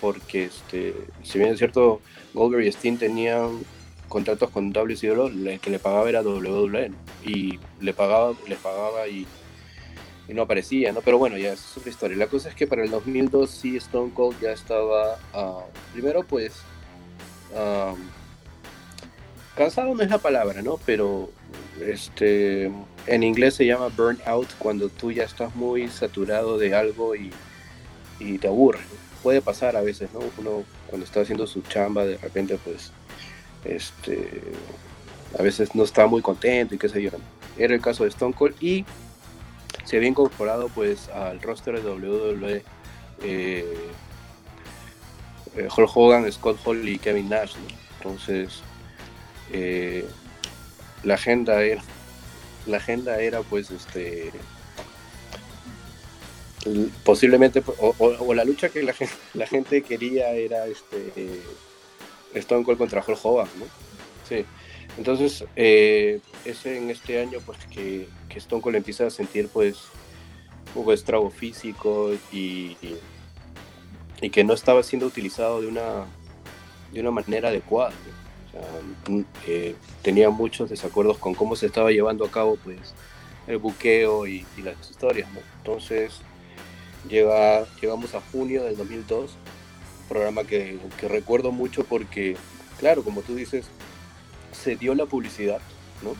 [0.00, 2.00] porque este si bien es cierto
[2.34, 3.60] Goldberg y Sting tenían
[4.08, 6.92] contratos con WCW el que le pagaba era WWE
[7.24, 9.26] y le pagaba les pagaba y,
[10.28, 12.82] y no aparecía no pero bueno ya es otra historia la cosa es que para
[12.82, 16.52] el 2002 sí Stone Cold ya estaba ah, primero pues
[17.54, 17.94] ah,
[19.56, 20.78] cansado no es la palabra, ¿no?
[20.86, 21.30] Pero
[21.84, 22.70] este,
[23.06, 27.32] en inglés se llama burnout cuando tú ya estás muy saturado de algo y,
[28.20, 28.80] y te aburre.
[29.22, 30.20] Puede pasar a veces, ¿no?
[30.38, 32.92] Uno cuando está haciendo su chamba de repente pues
[33.64, 34.42] este,
[35.36, 37.10] a veces no está muy contento y qué sé yo.
[37.58, 38.84] Era el caso de Stone Cold y
[39.86, 42.62] se había incorporado pues al roster de WWE
[43.22, 43.90] eh,
[45.56, 47.54] eh, Hulk Hogan, Scott Hall y Kevin Nash.
[47.54, 47.76] ¿no?
[47.98, 48.62] Entonces
[49.52, 50.04] eh,
[51.04, 51.82] la agenda era
[52.66, 54.32] la agenda era pues este
[57.04, 61.42] posiblemente o, la lucha que la gente, quería era este eh,
[62.34, 63.66] Stone Cold contra Hulk Hogan ¿no?
[64.28, 64.44] sí
[64.98, 69.78] entonces eh, en este año pues que, que Stone Cold empieza a sentir pues
[70.74, 72.76] un estrago físico y,
[74.20, 76.04] y, que no estaba siendo utilizado de una
[76.92, 77.94] de una manera adecuada.
[79.06, 82.94] O mm, eh, tenía muchos desacuerdos con cómo se estaba llevando a cabo pues,
[83.46, 85.30] el buqueo y, las historias.
[85.56, 86.20] Entonces,
[87.08, 89.30] llega, llegamos a junio del 2002,
[90.02, 92.36] un programa que, que recuerdo mucho porque,
[92.78, 93.64] claro, como tú dices,
[94.52, 95.62] se dio la publicidad
[96.02, 96.14] ¿no?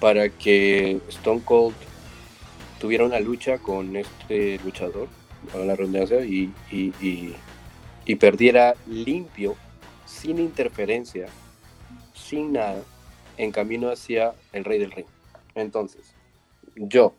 [0.00, 1.74] Para que Stone Cold
[2.80, 5.08] tuviera una lucha con este luchador,
[5.54, 7.34] a la redundancia, y, y, y,
[8.04, 9.56] y perdiera limpio,
[10.06, 11.26] sin interferencia,
[12.14, 12.82] sin nada,
[13.36, 15.06] en camino hacia el Rey del Ring.
[15.54, 16.14] Entonces,
[16.76, 17.14] yo,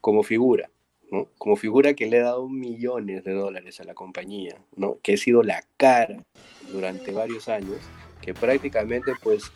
[0.00, 0.70] como figura,
[1.10, 1.28] ¿no?
[1.38, 4.98] como figura que le he dado millones de dólares a la compañía, ¿no?
[5.02, 6.24] que he sido la cara
[6.70, 7.78] durante varios años,
[8.20, 9.50] que prácticamente pues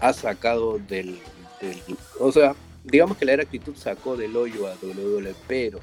[0.00, 1.18] ha sacado del,
[1.60, 1.82] del-
[2.18, 2.54] o sea,
[2.84, 5.78] digamos que la era actitud sacó del hoyo a WWE, pero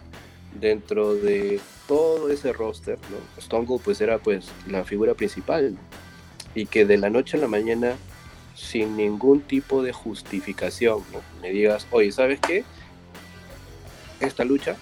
[0.60, 3.18] dentro de todo ese roster, ¿no?
[3.42, 5.78] Stone Cold pues era pues la figura principal
[6.56, 7.96] y que de la noche a la mañana
[8.56, 11.22] sin ningún tipo de justificación, ¿no?
[11.42, 12.66] me digas, oye, ¿sabes qué?
[14.20, 14.76] Esta lucha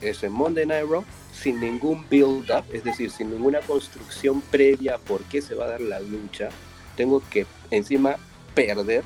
[0.00, 4.98] es en Monday Night Raw sin ningún build-up, es decir, sin ninguna construcción previa a
[4.98, 6.48] por qué se va a dar la lucha.
[6.96, 8.16] Tengo que encima
[8.54, 9.04] perder.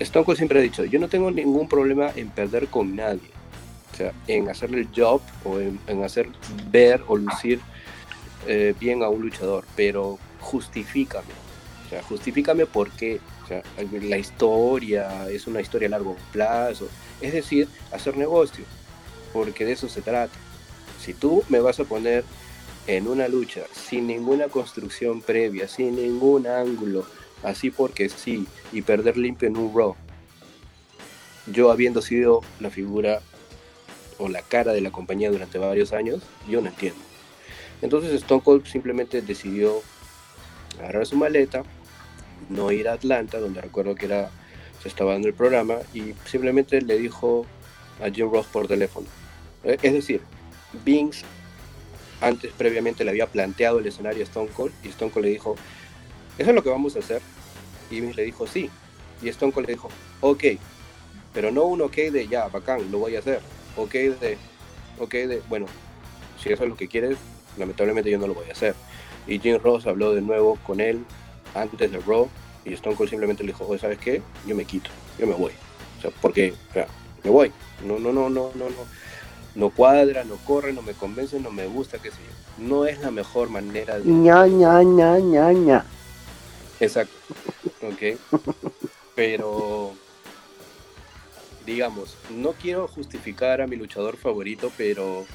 [0.00, 3.30] O Stone Cold siempre ha dicho, yo no tengo ningún problema en perder con nadie.
[3.92, 6.28] O sea, en hacerle el job o en, en hacer
[6.70, 7.60] ver o lucir
[8.46, 11.26] eh, bien a un luchador, pero justifícame.
[11.86, 13.20] O sea, justifícame por qué.
[13.44, 13.62] O sea,
[14.02, 16.88] la historia es una historia a largo plazo.
[17.20, 18.64] Es decir, hacer negocio,
[19.32, 20.34] porque de eso se trata.
[21.00, 22.24] Si tú me vas a poner
[22.86, 27.04] en una lucha sin ninguna construcción previa, sin ningún ángulo,
[27.42, 29.96] así porque sí, y perder limpio en un Raw,
[31.46, 33.20] yo habiendo sido la figura
[34.18, 37.00] o la cara de la compañía durante varios años, yo no entiendo.
[37.80, 39.82] Entonces Stone Cold simplemente decidió
[40.78, 41.62] agarrar su maleta,
[42.48, 44.30] no ir a Atlanta, donde recuerdo que era
[44.82, 47.46] se estaba dando el programa, y simplemente le dijo
[48.00, 49.06] a Jim Ross por teléfono.
[49.64, 50.20] Eh, Es decir,
[50.84, 51.24] Vince
[52.20, 55.56] antes previamente le había planteado el escenario a Stone Cold y Stone Cold le dijo,
[56.38, 57.20] ¿eso es lo que vamos a hacer?
[57.90, 58.70] Y Vince le dijo, sí.
[59.22, 59.88] Y Stone Cold le dijo,
[60.20, 60.44] ok,
[61.32, 63.40] pero no un ok de ya, bacán, lo voy a hacer.
[63.76, 64.38] Ok de,
[64.98, 65.66] ok de, bueno,
[66.42, 67.16] si eso es lo que quieres,
[67.56, 68.74] lamentablemente yo no lo voy a hacer.
[69.26, 71.04] Y Jim Ross habló de nuevo con él
[71.54, 72.28] antes de Raw
[72.64, 74.22] y Stone Cold simplemente le dijo, oye, ¿sabes qué?
[74.46, 75.52] Yo me quito, yo me voy.
[75.98, 76.86] O sea, porque, o sea,
[77.24, 77.52] me voy.
[77.84, 78.98] No, no, no, no, no, no.
[79.54, 82.64] No cuadra, no corre, no me convence, no me gusta, qué sé yo.
[82.64, 84.04] No es la mejor manera de...
[84.04, 85.84] ña, ña, ña, ña, ña.
[86.80, 87.14] Exacto.
[87.82, 88.18] Ok.
[89.14, 89.92] Pero,
[91.66, 95.26] digamos, no quiero justificar a mi luchador favorito, pero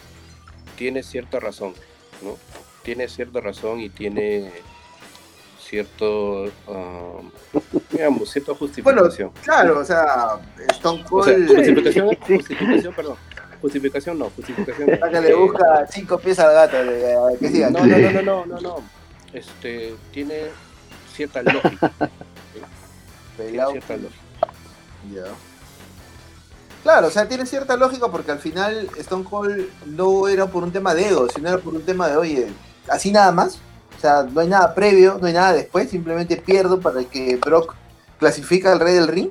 [0.78, 1.74] tiene cierta razón,
[2.22, 2.38] ¿no?
[2.84, 4.52] Tiene cierta razón y tiene
[5.60, 7.20] cierto, ah,
[7.92, 8.60] digamos, cierta Bueno,
[9.04, 9.32] justificación.
[9.44, 10.40] claro, o sea,
[10.72, 11.48] Stone O sea, Cold.
[11.56, 13.18] justificación, justificación, perdón.
[13.62, 15.06] Justificación no, justificación no.
[15.06, 16.78] Acá le Eh, busca cinco pies al gato.
[17.40, 17.70] Que siga.
[17.70, 18.76] No, no, no, no, no, no, no.
[19.32, 20.50] Este, tiene
[21.14, 21.92] cierta lógica.
[22.54, 22.60] ¿sí?
[23.38, 23.72] Tiene Pelao.
[23.72, 24.22] cierta lógica.
[25.14, 25.24] Ya.
[26.84, 30.72] Claro, o sea, tiene cierta lógica porque al final Stone Cold no era por un
[30.72, 32.48] tema de ego, sino era por un tema de, oye,
[32.90, 33.60] así nada más.
[33.98, 37.74] O sea, no hay nada previo, no hay nada después, simplemente pierdo para que Brock
[38.20, 39.30] clasifica al rey del ring.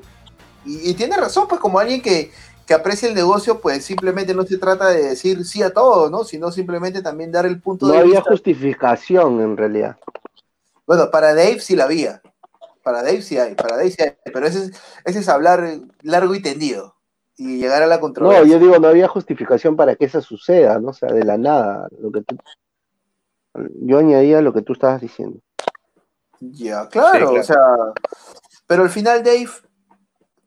[0.64, 2.30] Y, y tiene razón, pues como alguien que,
[2.66, 6.24] que aprecia el negocio, pues simplemente no se trata de decir sí a todo, ¿no?
[6.24, 8.30] Sino simplemente también dar el punto No de había vista.
[8.30, 9.96] justificación en realidad.
[10.86, 12.22] Bueno, para Dave sí la había.
[12.82, 14.16] Para Dave sí hay, para Dave sí hay.
[14.24, 14.72] Pero ese es,
[15.04, 15.64] ese es hablar
[16.02, 16.96] largo y tendido.
[17.36, 18.44] Y llegar a la No, controversia.
[18.52, 20.90] yo digo, no había justificación para que eso suceda, ¿no?
[20.90, 21.88] O sea, de la nada.
[21.98, 22.36] Lo que tú...
[23.80, 25.38] Yo añadía lo que tú estabas diciendo.
[26.40, 27.40] Ya, claro, Sí, claro.
[27.40, 27.56] o sea.
[28.66, 29.48] Pero al final, Dave,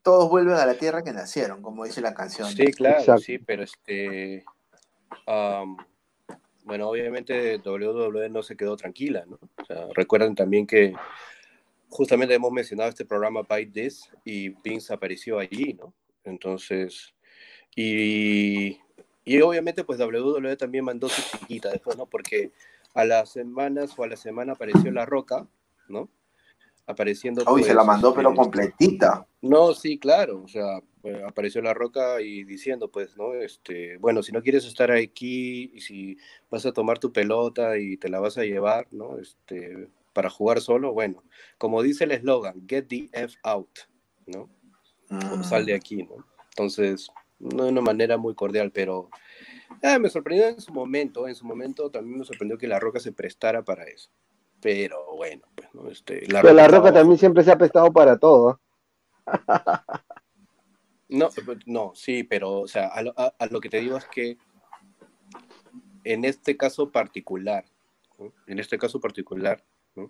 [0.02, 2.50] todos vuelven a la tierra que nacieron, como dice la canción.
[2.50, 3.22] Sí, claro, Exacto.
[3.22, 4.44] sí, pero este.
[5.28, 5.78] am,
[6.66, 9.40] bueno, obviamente WWE no se quedó tranquila, ¿no?
[9.94, 10.94] Recuerden también que
[11.90, 15.94] justamente hemos mencionado este programa Bite This y Vince apareció allí, ¿no?
[16.24, 17.14] Entonces,
[17.76, 18.80] y,
[19.24, 22.08] y obviamente pues WWE también mandó su chiquita después, ¿no?
[22.08, 22.52] Porque
[22.96, 25.48] a las semanas o a la semana apareció La Roca,
[25.88, 26.10] ¿no?
[26.88, 27.44] Apareciendo.
[27.48, 29.26] Uy, se pues, la mandó, pero completita.
[29.42, 33.34] no, sí, claro, o sea, pues, apareció La Roca y diciendo, pues, ¿no?
[33.34, 36.18] Este, bueno, si no quieres estar aquí y si
[36.50, 39.18] vas a tomar tu pelota y te la vas a llevar, ¿no?
[39.18, 41.24] Este, para jugar solo, bueno,
[41.58, 43.80] como dice el eslogan, get the F out,
[44.26, 44.50] ¿no?
[45.10, 46.26] O sal de aquí, ¿no?
[46.50, 47.10] Entonces,
[47.40, 49.10] no de una manera muy cordial, pero
[49.82, 53.00] eh, me sorprendió en su momento, en su momento también me sorprendió que La Roca
[53.00, 54.10] se prestara para eso.
[54.66, 55.88] Pero bueno, pues, ¿no?
[55.92, 58.60] Este, Pero la Roca también siempre se ha prestado para todo.
[61.08, 63.96] No, pues, no, sí, pero, o sea, a lo, a- a lo que te digo
[63.96, 64.40] es que
[66.04, 67.64] en este caso particular,
[68.18, 68.34] ¿no?
[68.48, 69.64] en este caso particular,
[69.96, 70.10] ¿no?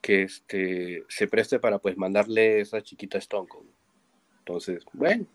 [0.00, 3.68] que este, se preste para pues mandarle esa chiquita Stone Cold.
[4.38, 5.26] Entonces, bueno,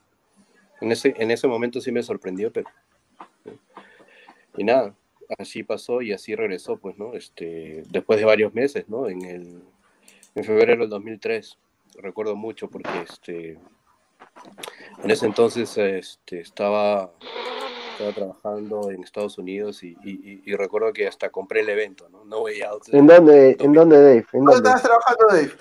[0.80, 2.70] en ese, en ese momento sí me sorprendió, pero...
[3.44, 3.60] ¿no?
[4.56, 4.96] Y nada,
[5.38, 7.14] así pasó y así regresó, pues, ¿no?
[7.14, 9.08] Este, después de varios meses, ¿no?
[9.08, 9.64] En, el,
[10.36, 11.58] en febrero del 2003.
[11.98, 13.60] Recuerdo mucho porque este,
[15.04, 17.12] en ese entonces este, estaba,
[17.92, 22.10] estaba trabajando en Estados Unidos y, y- y- y recuerdo que hasta compré el evento,
[22.10, 22.26] ¿no?
[22.26, 22.84] No Way Out.
[22.94, 24.26] ¿En dónde, en dónde Dave?
[24.34, 25.52] ¿En ¿Dónde estabas trabajando, Dave?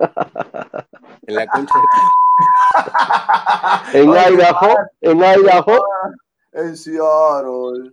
[1.26, 1.74] En la concha
[3.92, 5.84] En Oye, Idaho, en Idaho.
[6.52, 7.92] En Seattle.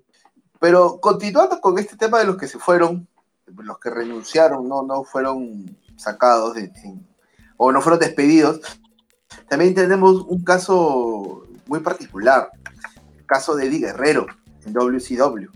[0.60, 3.08] Pero continuando con este tema de los que se fueron,
[3.46, 6.72] los que renunciaron, no, no fueron sacados de-
[7.58, 8.60] o no fueron despedidos,
[9.50, 12.50] también tenemos un caso muy particular,
[13.18, 14.26] el caso de Eddie Guerrero
[14.66, 15.50] en WCW.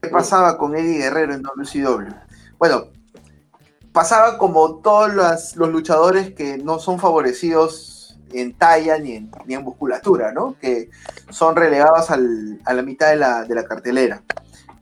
[0.00, 2.12] ¿Qué pasaba con Eddie Guerrero en WCW?
[2.58, 2.86] Bueno,
[3.92, 7.91] pasaba como todos las- los luchadores que no son favorecidos
[8.34, 10.56] en talla ni en, ni en musculatura, ¿no?
[10.60, 10.90] Que
[11.30, 14.22] son relegados al- a la mitad de la, de la cartelera.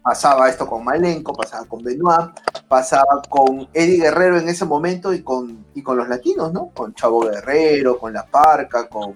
[0.02, 2.30] Pasaba esto con Malenko, pasaba con Benoit,
[2.68, 6.70] pasaba con Eddie Guerrero en ese momento y con, y con los latinos, ¿no?
[6.74, 9.14] Con Chavo Guerrero, con La Parca, con,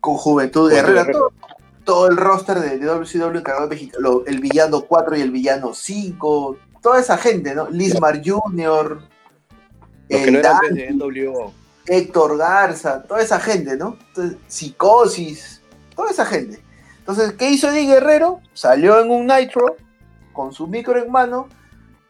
[0.00, 1.18] con Juventud Guerrera, Guerrero.
[1.18, 1.32] todo,
[1.84, 5.30] todo el roster de, de WCW encargado de México, lo- el villano 4 y el
[5.32, 7.68] villano 5, toda esa gente, ¿no?
[7.68, 9.00] Lismar Jr.,
[10.08, 11.52] Los que no eran desde NWO.
[11.86, 13.96] Héctor Garza, toda esa gente, ¿no?
[14.08, 15.62] Entonces, Psicosis,
[15.94, 16.62] toda esa gente.
[16.98, 18.40] Entonces, ¿qué hizo Eddie Guerrero?
[18.52, 19.76] Salió en un Nitro
[20.32, 21.48] con su micro en mano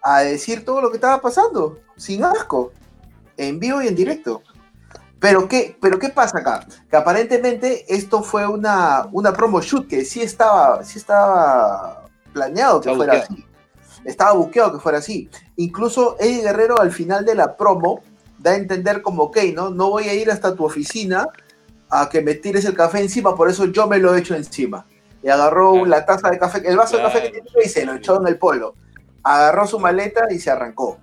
[0.02, 2.72] a decir todo lo que estaba pasando, sin asco,
[3.36, 4.42] en vivo y en directo.
[5.18, 6.66] Pero ¿qué, pero ¿qué pasa acá?
[6.90, 12.94] Que aparentemente esto fue una, una promo shoot que sí estaba, sí estaba planeado que
[12.94, 13.34] fuera buqueado.
[13.34, 13.46] así.
[14.04, 15.28] Estaba buqueado que fuera así.
[15.56, 18.02] Incluso Eddie Guerrero al final de la promo
[18.46, 19.70] da a entender como, ok, ¿no?
[19.70, 21.26] No voy a ir hasta tu oficina
[21.90, 24.86] a que me tires el café encima, por eso yo me lo echo encima.
[25.22, 25.86] Y agarró Claro.
[25.86, 28.28] la taza de café, el vaso de café que tenía y se lo echó en
[28.28, 28.74] el polo.
[29.22, 30.98] Agarró su maleta y se arrancó.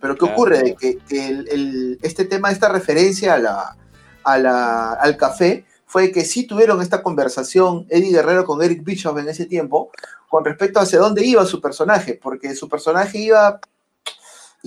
[0.00, 0.32] Pero ¿qué Claro.
[0.34, 0.62] ocurre?
[0.62, 3.76] De que, que el- el- este tema, esta referencia a la,
[4.24, 9.18] a la- al café, fue que sí tuvieron esta conversación Eddie Guerrero con Eric Bischoff
[9.18, 9.90] en ese tiempo,
[10.28, 13.60] con respecto a hacia dónde iba su personaje, porque su personaje iba,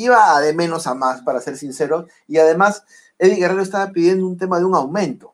[0.03, 2.83] iba de menos a más, para ser sincero, y además
[3.17, 5.33] Eddie Guerrero estaba pidiendo un tema de un aumento.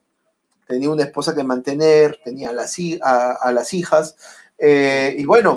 [0.68, 4.16] Tenía una esposa que mantener, tenía las, a, a las hijas,
[4.58, 5.54] eh, y bueno,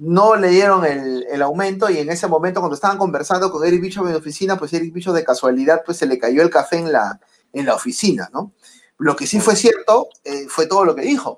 [0.00, 4.06] no le dieron el, aumento y en ese momento cuando estaban conversando con Eric Bischoff
[4.06, 6.92] en la oficina, pues Eric Bischoff de casualidad pues se le cayó el café en
[6.92, 7.20] la,
[7.52, 8.52] en la oficina, ¿no?
[8.98, 11.36] Lo que sí fue cierto eh, fue todo lo que dijo,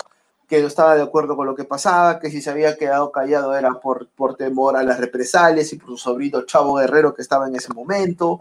[0.48, 3.56] que no estaba de acuerdo con lo que pasaba, que si se había quedado callado
[3.56, 7.48] era por, por temor a las represalias y por su sobrino Chavo Guerrero que estaba
[7.48, 8.40] en ese momento,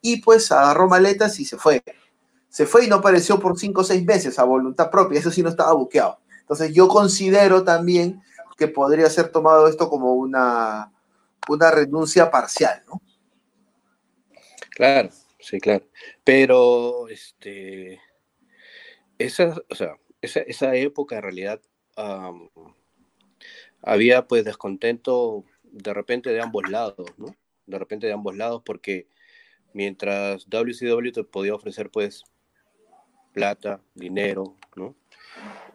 [0.00, 1.82] y pues agarró maletas y se fue.
[2.48, 5.42] Se fue y no apareció por cinco o seis meses a voluntad propia, eso sí
[5.42, 6.18] no estaba buqueado.
[6.40, 8.22] Entonces yo considero también
[8.56, 10.92] que podría ser tomado esto como una,
[11.48, 13.00] una renuncia parcial, ¿no?
[14.70, 15.84] Claro, sí, claro.
[16.24, 18.00] Pero, este,
[19.18, 21.60] esa, o sea, esa, esa época en realidad
[23.82, 27.34] había pues descontento de repente de ambos lados, ¿no?
[27.66, 29.06] De repente de ambos lados porque
[29.72, 32.24] mientras WCW te podía ofrecer pues
[33.32, 34.94] plata, dinero, ¿no?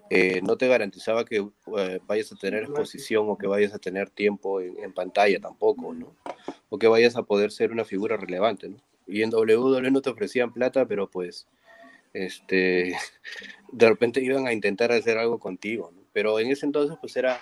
[0.09, 4.09] Eh, no te garantizaba que eh, vayas a tener exposición o que vayas a tener
[4.09, 6.15] tiempo en, en pantalla tampoco, ¿no?
[6.69, 8.77] O que vayas a poder ser una figura relevante, ¿no?
[9.07, 11.47] Y en WWE no te ofrecían plata, pero pues,
[12.15, 12.95] este,
[13.71, 15.93] de repente iban a intentar hacer algo contigo.
[16.13, 17.41] Pero en ese entonces, pues era,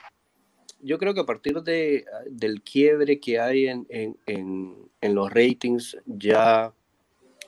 [0.81, 5.97] yo creo que a partir de, del quiebre que hay en, en, en, los ratings,
[6.05, 6.73] ya,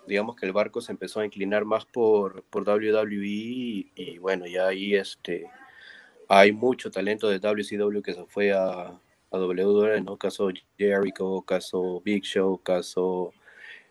[0.07, 4.45] digamos que el barco se empezó a inclinar más por, por WWE y, y bueno,
[4.45, 5.49] ya ahí este,
[6.28, 8.99] hay mucho talento de WCW que se fue a,
[9.32, 10.17] a WWE, ¿no?
[10.17, 13.34] Caso Jericho, caso Big Show, caso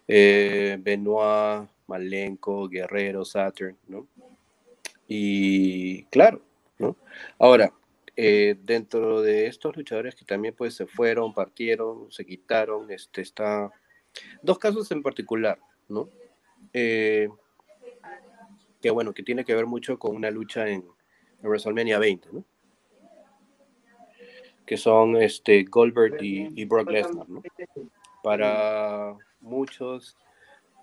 [0.06, 4.06] eh, Benoit, Malenko, Guerrero, Saturn, ¿no?
[5.06, 6.42] Y claro,
[6.78, 6.96] ¿no?
[7.38, 7.72] Ahora,
[8.16, 13.70] eh, dentro de estos luchadores que también pues se fueron, partieron, se quitaron, este, está
[14.42, 15.58] dos casos en particular,
[15.88, 16.08] ¿no?
[16.72, 17.28] Eh,
[18.80, 20.84] que bueno, que tiene que ver mucho con una lucha en,
[21.42, 22.44] WrestleMania 20, ¿no?
[24.64, 27.28] que son este, Goldberg y, y Brock Lesnar.
[27.28, 27.42] ¿no?
[28.22, 30.16] Para muchos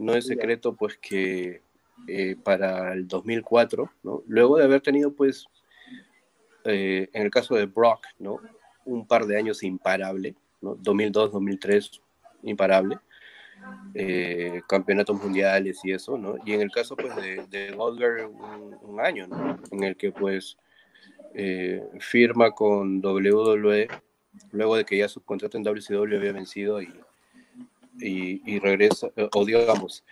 [0.01, 1.61] no es secreto pues que
[2.07, 4.23] eh, para el 2004, ¿no?
[4.27, 5.45] luego de haber tenido pues
[6.63, 8.39] eh, en el caso de Brock, ¿no?
[8.85, 10.75] un par de años imparable, ¿no?
[10.75, 12.01] 2002, 2003,
[12.43, 12.97] imparable,
[13.93, 16.35] eh, campeonatos mundiales y eso, ¿no?
[16.45, 19.59] Y en el caso pues de, de Goldberg un, un año, ¿no?
[19.71, 20.57] En el que pues
[21.99, 23.87] firma con WWE
[24.51, 26.93] luego de que ya su contrato en WCW había vencido y,
[27.99, 30.03] y, y regresa, eh, o digamos,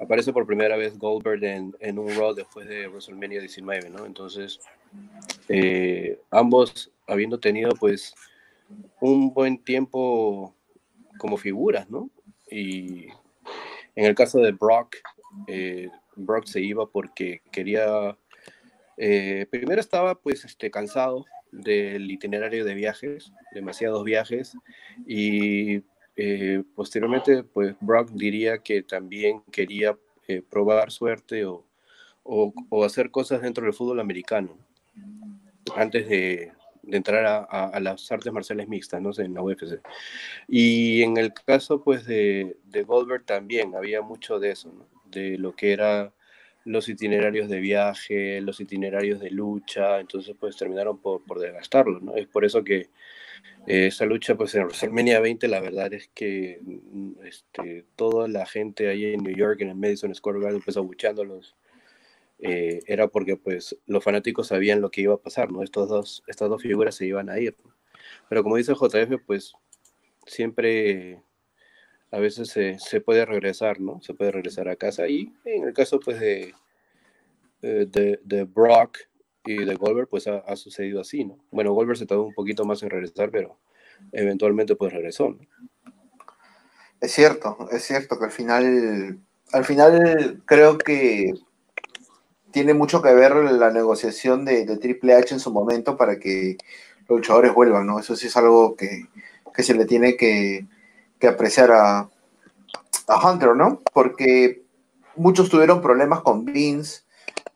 [0.00, 4.06] aparece por primera vez Goldberg en, en un Raw después de WrestleMania 19, ¿no?
[4.06, 4.60] Entonces,
[5.48, 8.14] eh, ambos habiendo tenido pues
[9.00, 10.54] un buen tiempo
[11.18, 12.10] como figuras, ¿no?
[12.50, 13.08] Y
[13.94, 14.96] en el caso de Brock,
[15.46, 18.16] eh, Brock se iba porque quería,
[18.96, 24.56] eh, primero estaba pues este, cansado del itinerario de viajes, demasiados viajes,
[25.06, 25.82] y
[26.20, 29.96] eh, posteriormente pues Brock diría que también quería
[30.26, 31.64] eh, probar suerte o,
[32.24, 34.58] o, hacer cosas dentro del fútbol americano
[35.76, 36.50] antes de,
[36.82, 39.80] de entrar a, a, las artes marciales mixtas, no en la UFC.
[40.48, 44.72] Y en el caso, pues, de, de Goldberg también había mucho de eso.
[45.04, 46.12] De lo que era
[46.64, 52.16] los itinerarios de viaje, los itinerarios de lucha, entonces, pues, terminaron por, por desgastarlo, ¿no?
[52.16, 52.88] Es por eso que
[53.68, 58.46] eh, esa lucha, pues, en WrestleMania 20, la verdad es que mm, este, toda la
[58.46, 61.54] gente ahí en New York, en el Madison Square Garden, pues, abuchándolos,
[62.40, 65.62] eh, era porque pues los fanáticos sabían lo que iba a pasar, ¿no?
[65.62, 67.56] Estos dos, estas dos figuras se iban a ir.
[68.28, 69.54] Pero como dice JF, pues
[70.26, 71.20] siempre
[72.10, 74.00] a veces se, se, puede regresar, ¿no?
[74.02, 76.54] Se puede regresar a casa y en el caso pues de,
[77.60, 78.98] de, de Brock
[79.48, 81.38] y de Goldberg pues ha, sucedido así, ¿no?
[81.50, 83.56] Bueno, Goldberg se tardó un poquito más en regresar, pero
[84.12, 85.38] eventualmente pues regresó.
[87.00, 89.18] Es cierto, es cierto que al final,
[89.52, 91.32] al final creo que
[92.50, 96.58] tiene mucho que ver la negociación de, de, Triple H en su momento para que
[97.08, 97.98] los luchadores vuelvan, ¿no?
[97.98, 99.06] Eso sí es algo que,
[99.54, 100.66] que se le tiene que,
[101.18, 102.10] que apreciar a,
[103.06, 103.80] a, Hunter, ¿no?
[103.94, 104.62] Porque
[105.16, 107.07] muchos tuvieron problemas con Vince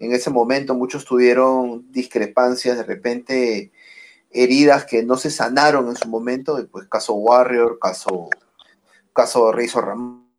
[0.02, 3.70] en ese momento, muchos tuvieron discrepancias, de repente
[4.32, 8.28] heridas que no se sanaron en su momento, pues caso Warrior, caso,
[9.12, 10.32] caso Ramón,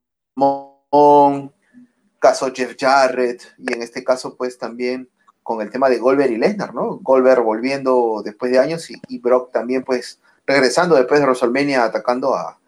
[2.20, 5.09] caso Jeff Jarrett y en este caso pues también
[5.43, 6.97] con el tema de Goldberg y Lesnar, ¿no?
[6.97, 12.36] Goldberg volviendo después de años y, y, Brock también pues regresando después de WrestleMania atacando
[12.36, 12.59] a,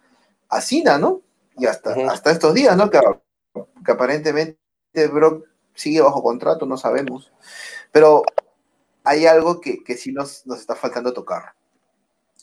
[0.48, 1.22] a Cena, ¿no?
[1.58, 2.10] Y hasta, uh -huh.
[2.10, 2.90] hasta estos días, ¿no?
[2.90, 3.02] Que,
[3.86, 4.58] que, aparentemente
[5.12, 5.46] Brock
[5.76, 7.32] sigue bajo contrato, no sabemos.
[7.92, 8.24] Pero
[9.04, 11.54] hay algo que, que sí nos, nos está faltando tocar,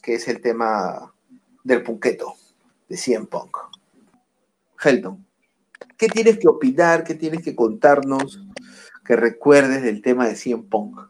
[0.00, 1.12] que es el tema
[1.64, 2.34] del punqueto
[2.88, 3.56] de CM Punk.
[4.80, 5.26] Helton,
[5.96, 7.04] ¿Qué tienes que opinar?
[7.04, 8.44] ¿Qué tienes que contarnos?
[9.04, 11.00] Que recuerdes del tema de CM Punk.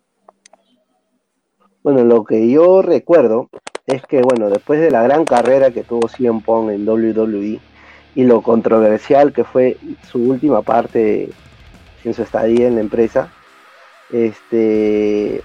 [1.83, 3.49] Bueno, lo que yo recuerdo
[3.87, 7.61] es que, bueno, después de la gran carrera que tuvo CM Punk en WWE
[8.15, 9.79] y lo controversial que fue
[10.11, 11.31] su última parte
[12.05, 13.29] en su estadía en la empresa,
[14.11, 15.37] este,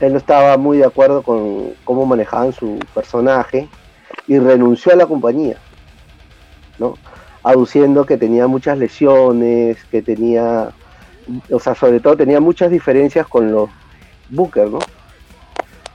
[0.00, 3.68] él no estaba muy de acuerdo con cómo manejaban su personaje
[4.26, 5.58] y renunció a la compañía,
[6.78, 6.94] ¿no?
[7.46, 10.70] aduciendo que tenía muchas lesiones, que tenía,
[11.48, 13.70] o sea, sobre todo tenía muchas diferencias con los
[14.30, 14.80] Booker, ¿no?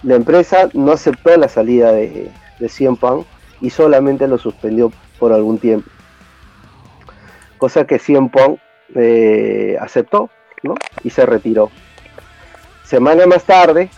[0.03, 2.97] La empresa no aceptó la salida de, de CM
[3.59, 5.89] y solamente lo suspendió por algún tiempo.
[7.57, 8.57] Cosa que CM Punk
[8.95, 10.29] eh, aceptó,
[10.63, 10.75] ¿no?
[11.03, 11.71] Y se retiró.
[12.83, 13.89] Semana más tarde,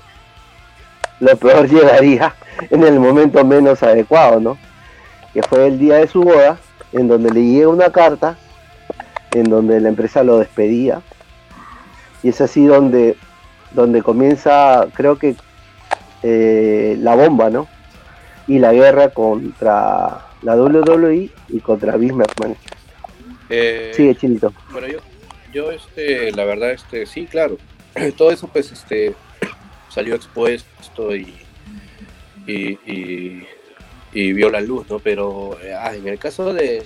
[1.19, 2.35] lo peor llegaría
[2.69, 4.57] en el momento menos adecuado, ¿no?
[5.33, 6.57] Que fue el día de su boda,
[6.91, 8.37] en donde le llega una carta
[9.31, 11.01] en donde la empresa lo despedía
[12.21, 13.17] y es así donde
[13.71, 15.35] donde comienza creo que
[16.21, 17.67] eh, la bomba no
[18.47, 22.55] y la guerra contra la WWE y contra Vince McMahon
[23.49, 24.99] eh, sigue chinito bueno yo
[25.53, 27.57] yo este la verdad este sí claro
[28.17, 29.13] todo eso pues este
[29.89, 31.33] salió expuesto y
[32.45, 33.47] y, y
[34.13, 34.99] y vio la luz, ¿no?
[34.99, 36.83] Pero ah, en el caso de,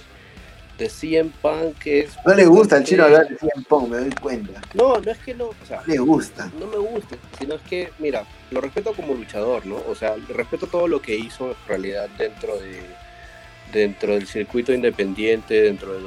[0.78, 2.16] de CM Punk es...
[2.26, 4.62] No le gusta el chino hablar de CM Punk, me doy cuenta.
[4.74, 5.84] No, no es que no, o sea...
[5.86, 6.50] Le gusta.
[6.60, 9.78] No me gusta, sino es que, mira, lo respeto como luchador, ¿no?
[9.88, 12.82] O sea, respeto todo lo que hizo en realidad dentro de
[13.72, 16.04] dentro del circuito independiente, dentro de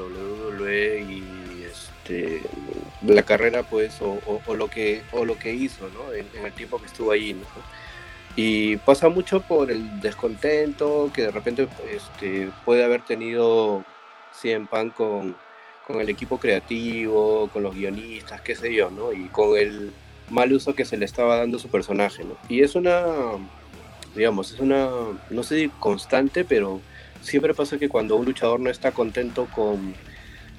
[0.62, 2.42] WWE y este
[3.02, 6.12] la carrera pues o, o, o lo que o lo que hizo, ¿no?
[6.12, 7.46] En, en, el tiempo que estuvo ahí, ¿no?
[8.36, 13.84] Y pasa mucho por el descontento que de repente este, puede haber tenido
[14.32, 15.36] CM Punk con,
[15.86, 19.12] con el equipo creativo, con los guionistas, qué sé yo, ¿no?
[19.12, 19.92] Y con el
[20.30, 22.36] mal uso que se le estaba dando a su personaje, ¿no?
[22.48, 23.02] Y es una,
[24.14, 24.88] digamos, es una,
[25.28, 26.80] no sé constante, pero
[27.20, 29.94] siempre pasa que cuando un luchador no está contento con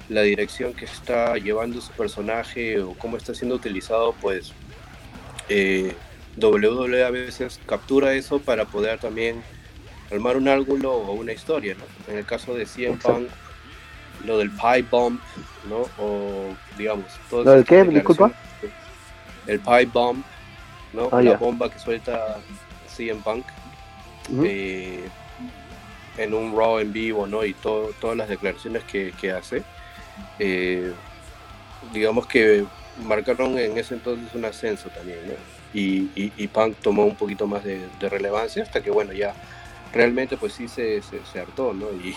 [0.08, 4.52] la dirección que está llevando su personaje o cómo está siendo utilizado, pues
[5.48, 5.94] eh,
[6.36, 9.42] WWE a veces captura eso para poder también
[10.10, 12.12] armar un ángulo o una historia, ¿no?
[12.12, 13.28] En el caso de CM Punk,
[14.24, 15.18] lo del pipe bomb,
[15.68, 15.86] ¿no?
[15.98, 17.84] O digamos, todo ¿Lo del qué?
[17.84, 18.32] Disculpa.
[19.46, 20.22] El pipe bomb,
[20.92, 21.08] ¿no?
[21.12, 22.38] Ah, la bomba que suelta
[22.94, 23.44] CM Punk
[24.44, 25.08] eh,
[26.16, 27.44] en un Raw en vivo, ¿no?
[27.44, 29.64] Y todo, todas las declaraciones que, que hace.
[30.38, 30.96] eh,
[31.92, 35.34] digamos que marcaron en ese entonces un ascenso también, ¿no?
[35.72, 39.36] Y, y, y Punk tomó un poquito más de, de relevancia hasta que, bueno, ya
[39.92, 41.92] realmente pues sí se, se, se hartó, ¿no?
[41.92, 42.14] Y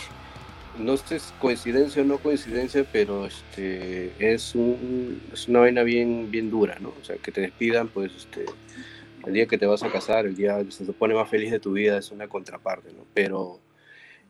[0.76, 6.32] no sé si coincidencia o no coincidencia, pero este es, un, es una vaina bien,
[6.32, 6.90] bien dura, ¿no?
[7.00, 8.58] O sea, que te despidan, pues, este,
[9.26, 11.60] el día que te vas a casar, el día que se supone más feliz de
[11.60, 13.08] tu vida es una contraparte, ¿no?
[13.14, 13.65] Pero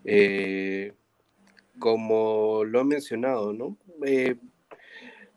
[0.06, 0.94] eh,
[1.80, 3.78] como lo han mencionado, ¿no?
[4.06, 4.36] Eh,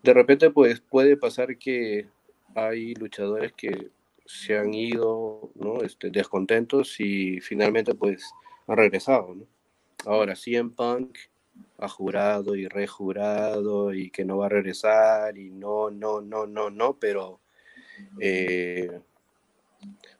[0.02, 2.08] de repente, pues puede pasar que
[2.54, 3.90] hay luchadores que
[4.24, 5.82] se han ido, ¿no?
[5.82, 8.30] Este, descontentos y finalmente, pues,
[8.66, 9.36] han regresado.
[10.04, 11.18] Ahora, CM Punk
[11.78, 16.70] ha jurado y rejurado y que no va a regresar y no, no, no, no,
[16.70, 17.40] no, pero
[18.20, 19.00] eh,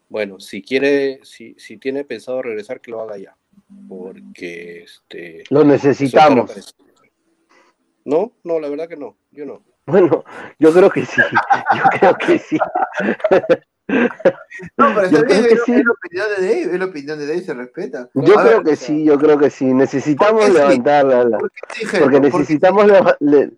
[0.09, 3.37] bueno, si quiere, si, si tiene pensado regresar, que lo haga ya,
[3.89, 5.45] porque este...
[5.51, 6.57] Lo necesitamos.
[6.57, 6.75] es
[8.05, 9.63] No, no, la verdad que no, yo no.
[9.87, 10.25] Bueno,
[10.59, 11.21] yo creo que sí.
[11.77, 12.59] Yo creo que sí.
[13.89, 15.73] No, pero Yo está bien, creo que es, sí.
[15.73, 18.11] es la opinión de Dave, es la opinión de Dave, se respeta.
[18.15, 19.65] Yo A creo ver, que sí, yo creo que sí.
[19.73, 20.59] Necesitamos ¿Por qué sí?
[20.59, 22.11] levantar la, la- ¿por qué sí, porque Helco?
[22.11, 23.53] ¿Por qué necesitamos leva- le-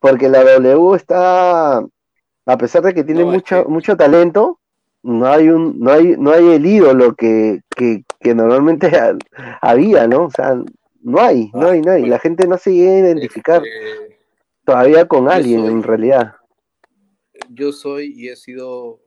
[0.00, 4.58] porque la W está a pesar de que tiene No, es mucho que- mucho talento,
[5.04, 9.16] no hay un no hay no hay el ídolo que, que, que normalmente ha-
[9.60, 10.24] había, ¿no?
[10.26, 10.62] O sea,
[11.00, 12.06] no hay, no hay, no hay.
[12.06, 14.18] La gente no se llega a identificar Este,
[14.64, 16.34] todavía con alguien soy- en realidad.
[17.50, 19.00] yo soy y he sido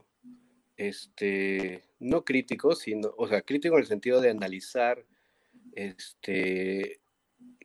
[0.77, 5.05] este no crítico, sino, o sea, crítico en el sentido de analizar
[5.73, 6.99] este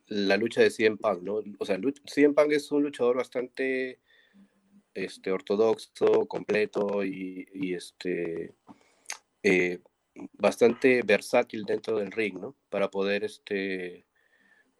[0.08, 1.40] la lucha de CM Punk, ¿no?
[1.58, 3.98] O sea, CM Punk es un luchador bastante
[4.94, 8.54] este ortodoxo, completo y, y, este
[9.42, 9.80] eh,
[10.32, 12.56] bastante versátil dentro del ring, ¿no?
[12.68, 14.06] Para poder este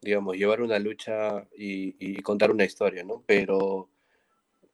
[0.00, 3.24] digamos llevar una lucha y, contar una historia, ¿no?
[3.26, 3.90] Pero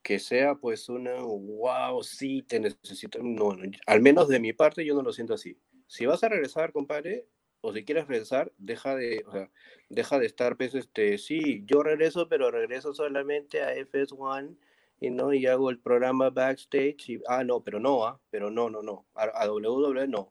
[0.03, 4.85] que sea pues una, wow, sí, te necesito, no, no, al menos de mi parte
[4.85, 5.57] yo no lo siento así.
[5.87, 7.27] Si vas a regresar, compadre,
[7.61, 9.51] o si quieres regresar, deja de, o sea,
[9.89, 14.57] deja de estar, pues, este, sí, yo regreso, pero regreso solamente a FS1
[15.01, 18.71] y no, y hago el programa backstage y, ah, no, pero no, ah, pero no,
[18.71, 20.29] no, no, a, a WWE no,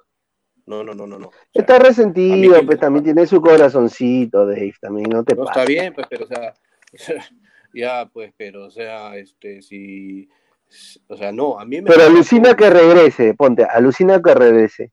[0.65, 1.27] no, no, no, no, no.
[1.27, 5.65] O sea, Está resentido, pues también tiene su corazoncito, Dave, también no te No está
[5.65, 6.53] bien, pues, pero, o sea,
[7.73, 10.29] ya, pues, pero, o sea, este, si,
[11.07, 11.89] o sea, no, a mí me...
[11.89, 14.91] Pero alucina que regrese, ponte, alucina que regrese.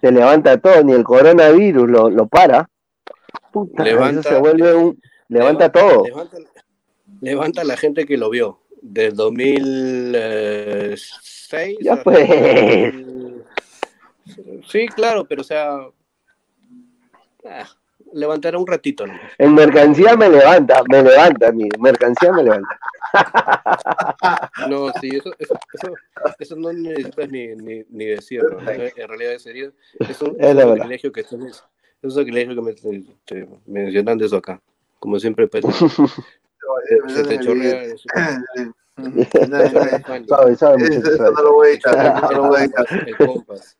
[0.00, 2.68] Te levanta todo, ni el coronavirus lo, lo para.
[3.52, 5.00] Puta, Levanta- eso se vuelve un.
[5.28, 6.04] Levanta todo.
[6.04, 6.36] Levanta,
[7.20, 11.78] levanta a la gente que lo vio, del 2006.
[11.80, 12.28] Ya hasta pues.
[12.28, 13.31] el-
[14.68, 15.78] Sí, claro, pero, o sea,
[17.48, 17.68] ah,
[18.12, 19.14] levantará un ratito, ¿no?
[19.38, 22.78] En mercancía me levanta, me levanta, mi mercancía me levanta.
[24.68, 25.94] No, sí, eso, eso, eso,
[26.38, 28.60] eso no necesitas ni, ni, ni decirlo.
[28.60, 28.70] ¿no?
[28.70, 31.64] En realidad sería, es un, Es un sacrilegio que estás, es
[32.02, 34.60] un sacrilegio que me este, mencionando eso acá.
[34.98, 35.64] Como siempre, pues,
[37.08, 37.82] se te chorrea.
[38.96, 42.86] Sabe, sabe, Eso no lo voy a editar, eso no lo voy a editar.
[43.06, 43.76] El compás.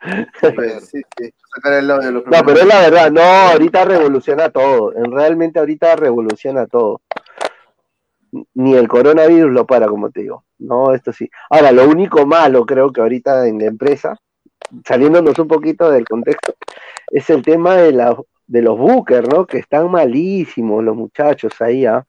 [0.90, 4.48] Sí, sí, sacar el audio de los No, pero es la verdad, no, ahorita revoluciona
[4.48, 4.94] todo.
[4.94, 7.02] En realmente ahorita revoluciona todo.
[8.54, 10.44] Ni el coronavirus lo para, como te digo.
[10.58, 11.28] No, esto sí.
[11.50, 14.16] Ahora, lo único malo creo que ahorita en la empresa,
[14.86, 16.54] saliéndonos un poquito del contexto,
[17.08, 19.46] es el tema de, la, de los bookers, ¿no?
[19.46, 22.06] Que están malísimos los muchachos ahí, ¿ah?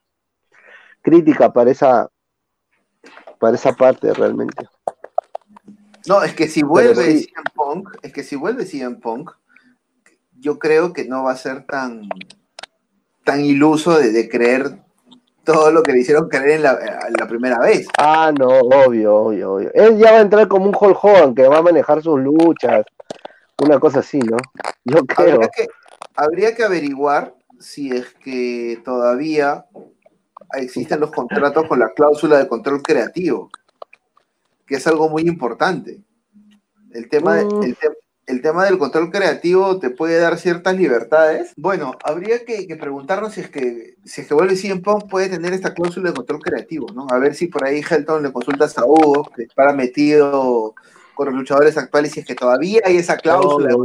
[1.02, 2.10] Crítica para esa,
[3.44, 4.70] para esa parte realmente.
[6.08, 7.26] No, es que si vuelve sí.
[7.26, 9.32] CM Punk, es que si vuelve CM Punk,
[10.40, 12.08] yo creo que no va a ser tan,
[13.26, 14.80] tan iluso de, de creer
[15.44, 17.86] todo lo que le hicieron creer en la, primera vez.
[17.98, 19.72] Ah, no, obvio, obvio, obvio.
[19.74, 22.86] Él ya va a entrar como un Hulk Hogan que va a manejar sus luchas,
[23.62, 24.38] Una cosa así, ¿no?
[24.86, 25.34] Yo creo.
[25.36, 25.68] Habría que,
[26.16, 29.66] habría que averiguar si es que todavía
[30.54, 33.50] existen los contratos con la cláusula de control creativo,
[34.66, 36.02] que es algo muy importante.
[36.92, 37.64] El tema, de- Mm.
[37.64, 37.98] el, te-
[38.28, 41.52] el tema del control creativo te puede dar ciertas libertades.
[41.58, 45.28] Bueno, habría que, que preguntarnos si es que si es que vuelve CM Punk puede
[45.30, 47.06] tener esta cláusula de control creativo, ¿no?
[47.10, 50.74] A ver si por ahí Helton le consulta a Hugo, que para metido
[51.16, 53.76] con los luchadores actuales, si es que todavía hay esa cláusula.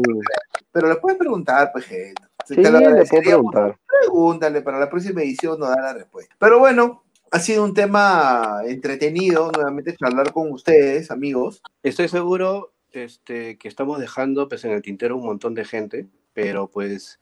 [0.73, 1.87] Pero le puedes preguntar, pues.
[1.87, 3.77] Sí, Te lo le puedo preguntar.
[4.01, 6.35] Pregúntale, para la próxima edición nos da la respuesta.
[6.39, 11.63] Pero bueno, ha sido un tema entretenido nuevamente charlar con ustedes, amigos.
[11.83, 16.69] Estoy seguro este, que estamos dejando pues, en el tintero un montón de gente, pero
[16.69, 17.21] pues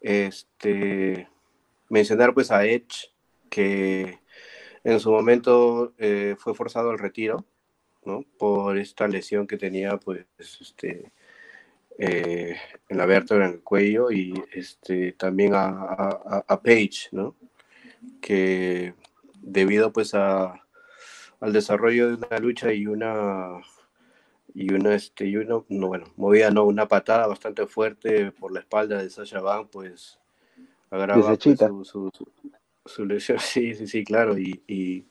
[0.00, 1.28] este,
[1.88, 3.12] mencionar pues a Edge,
[3.48, 4.20] que
[4.84, 7.44] en su momento eh, fue forzado al retiro,
[8.04, 8.24] ¿no?
[8.38, 10.26] Por esta lesión que tenía pues
[10.60, 11.12] este,
[12.02, 12.56] eh,
[12.88, 17.36] en la vértebra en el cuello y este, también a, a, a Paige, ¿no?
[18.22, 18.94] Que
[19.34, 20.64] debido pues a,
[21.40, 23.60] al desarrollo de una lucha y una
[24.54, 28.60] y una este y uno no bueno movida no una patada bastante fuerte por la
[28.60, 30.18] espalda de Sasha Banks pues
[30.90, 32.32] agrava pues, su, su, su,
[32.84, 35.04] su lesión sí sí sí claro y, y,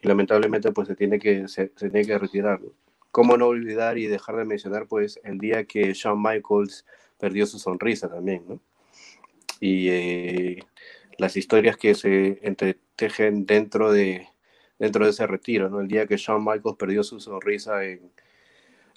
[0.00, 2.70] y lamentablemente pues se tiene que se, se tiene que retirar ¿no?
[3.10, 6.86] Cómo no olvidar y dejar de mencionar pues el día que Shawn Michaels
[7.18, 8.60] perdió su sonrisa también no
[9.60, 10.58] y eh,
[11.18, 14.26] las historias que se entretejen dentro de
[14.80, 15.80] dentro de ese retiro, ¿no?
[15.80, 18.10] El día que Shawn Michaels perdió su sonrisa en,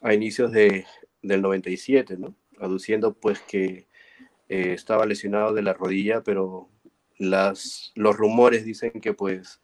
[0.01, 0.86] a inicios de,
[1.22, 2.34] del 97, ¿no?
[2.57, 3.88] Aduciendo pues que
[4.47, 6.70] eh, estaba lesionado de la rodilla, pero
[7.18, 9.61] las, los rumores dicen que pues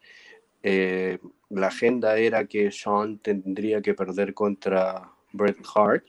[0.62, 6.04] eh, la agenda era que Shawn tendría que perder contra Bret Hart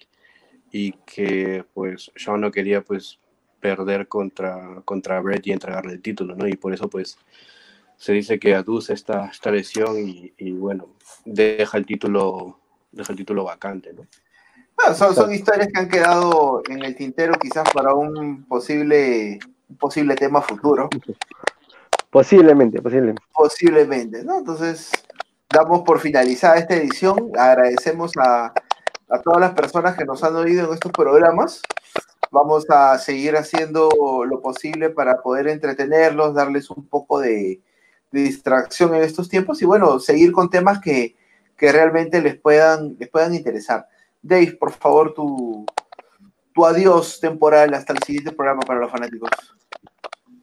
[0.71, 3.19] y que pues Shawn no quería pues
[3.59, 6.47] perder contra, contra Bret y entregarle el título, ¿no?
[6.47, 7.17] Y por eso pues
[7.97, 10.87] se dice que aduce esta, esta lesión y, y, bueno,
[11.23, 12.59] deja el título,
[12.91, 14.07] deja el título vacante, ¿no?
[14.75, 19.37] Bueno, son, son historias que han quedado en el tintero quizás para un posible,
[19.69, 20.89] un posible tema futuro.
[22.11, 23.21] Posiblemente, posiblemente.
[23.33, 24.39] Posiblemente, ¿no?
[24.39, 24.91] Entonces,
[25.49, 27.31] damos por finalizada esta edición.
[27.37, 28.53] Agradecemos a,
[29.09, 31.61] a todas las personas que nos han oído en estos programas.
[32.31, 33.89] Vamos a seguir haciendo
[34.25, 37.61] lo posible para poder entretenerlos, darles un poco de,
[38.11, 41.15] distracción en estos tiempos y bueno, seguir con temas que,
[41.55, 43.87] que realmente les puedan, les puedan interesar.
[44.21, 45.65] Dave, por favor, tu,
[46.53, 49.29] tu adiós temporal hasta el siguiente programa para los fanáticos.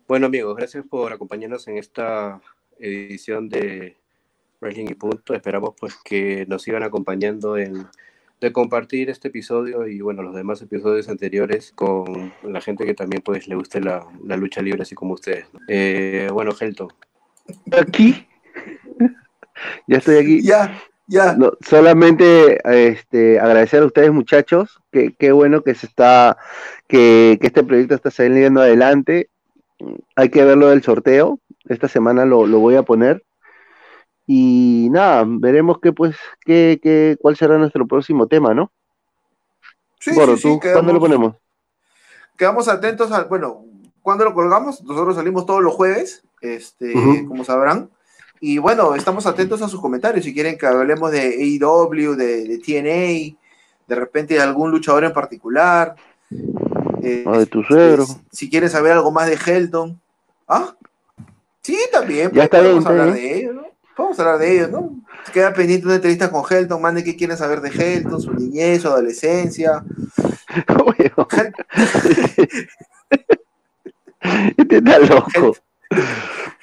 [0.09, 2.41] Bueno amigos, gracias por acompañarnos en esta
[2.79, 3.95] edición de
[4.59, 5.35] Wrestling y Punto.
[5.35, 7.87] Esperamos pues que nos sigan acompañando en
[8.41, 13.21] de compartir este episodio y bueno los demás episodios anteriores con la gente que también
[13.21, 15.45] pues le guste la, la lucha libre así como ustedes.
[15.69, 16.89] Eh, bueno, Helton,
[17.79, 18.27] Aquí.
[19.87, 20.43] ya estoy aquí.
[20.43, 21.35] Ya, ya.
[21.35, 24.81] No, solamente este, agradecer a ustedes, muchachos.
[24.91, 26.39] que Qué bueno que se está,
[26.87, 29.29] que, que, este proyecto está saliendo adelante.
[30.17, 31.41] Hay que verlo del sorteo.
[31.69, 33.25] Esta semana lo, lo voy a poner.
[34.27, 38.71] Y nada, veremos qué pues, qué, qué, cuál será nuestro próximo tema, ¿no?
[40.01, 41.35] Sí, Gordo, sí, sí, ¿tú quedamos, cuándo lo ponemos?
[42.37, 43.65] Quedamos atentos al, bueno,
[44.03, 44.83] ¿cuándo lo colgamos?
[44.83, 47.29] Nosotros salimos todos los jueves, este, uh -huh.
[47.29, 47.91] como sabrán.
[48.41, 50.25] Y bueno, estamos atentos a sus comentarios.
[50.25, 53.39] Si quieren que hablemos de AEW, de, de TNA,
[53.89, 55.97] de repente de algún luchador en particular.
[57.03, 58.07] Eh, o de tu suegro.
[58.07, 60.01] Si, si, quieren saber algo más de Helton.
[60.47, 60.75] ¿Ah?
[61.63, 62.31] Sí, también.
[62.33, 63.63] Ya está podemos bien, hablar de ellos, ¿no?
[63.97, 64.91] Podemos hablar de ellos, ¿no?
[65.33, 66.81] Queda pendiente una entrevista con Helton.
[66.81, 69.85] Mande qué quieren saber de Helton, su niñez, su adolescencia.
[74.57, 75.57] este está loco.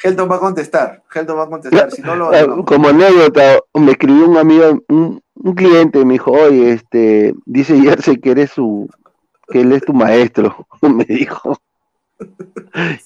[0.04, 1.04] Helton va a contestar.
[1.14, 1.92] Helton va a contestar.
[1.92, 2.66] Si no lo, no.
[2.66, 8.18] Como anécdota, me escribió un amigo, un, un cliente, me dijo, oye, este, dice Jersey
[8.18, 8.90] que eres su,
[9.48, 11.58] que él es tu maestro, me dijo.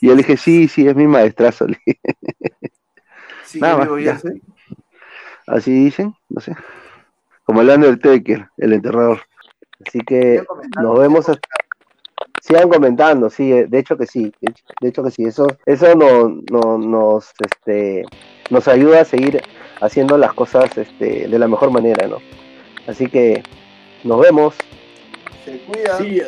[0.01, 1.67] Y le dije, sí, sí, es mi maestrazo.
[3.43, 4.19] Sí, Nada más, ya.
[5.47, 6.55] Así dicen, no sé.
[7.43, 9.21] Como el Undertaker, el enterrador.
[9.85, 10.43] Así que
[10.79, 11.25] nos vemos.
[12.41, 16.77] Sigan comentando, sí, de hecho que sí, de hecho que sí, eso, eso no, no,
[16.77, 18.05] nos, este,
[18.49, 19.41] nos ayuda a seguir
[19.81, 22.17] haciendo las cosas este, de la mejor manera, ¿no?
[22.87, 23.43] Así que
[24.03, 24.55] nos vemos.
[25.49, 25.97] Se cuida.
[25.97, 26.21] Sí,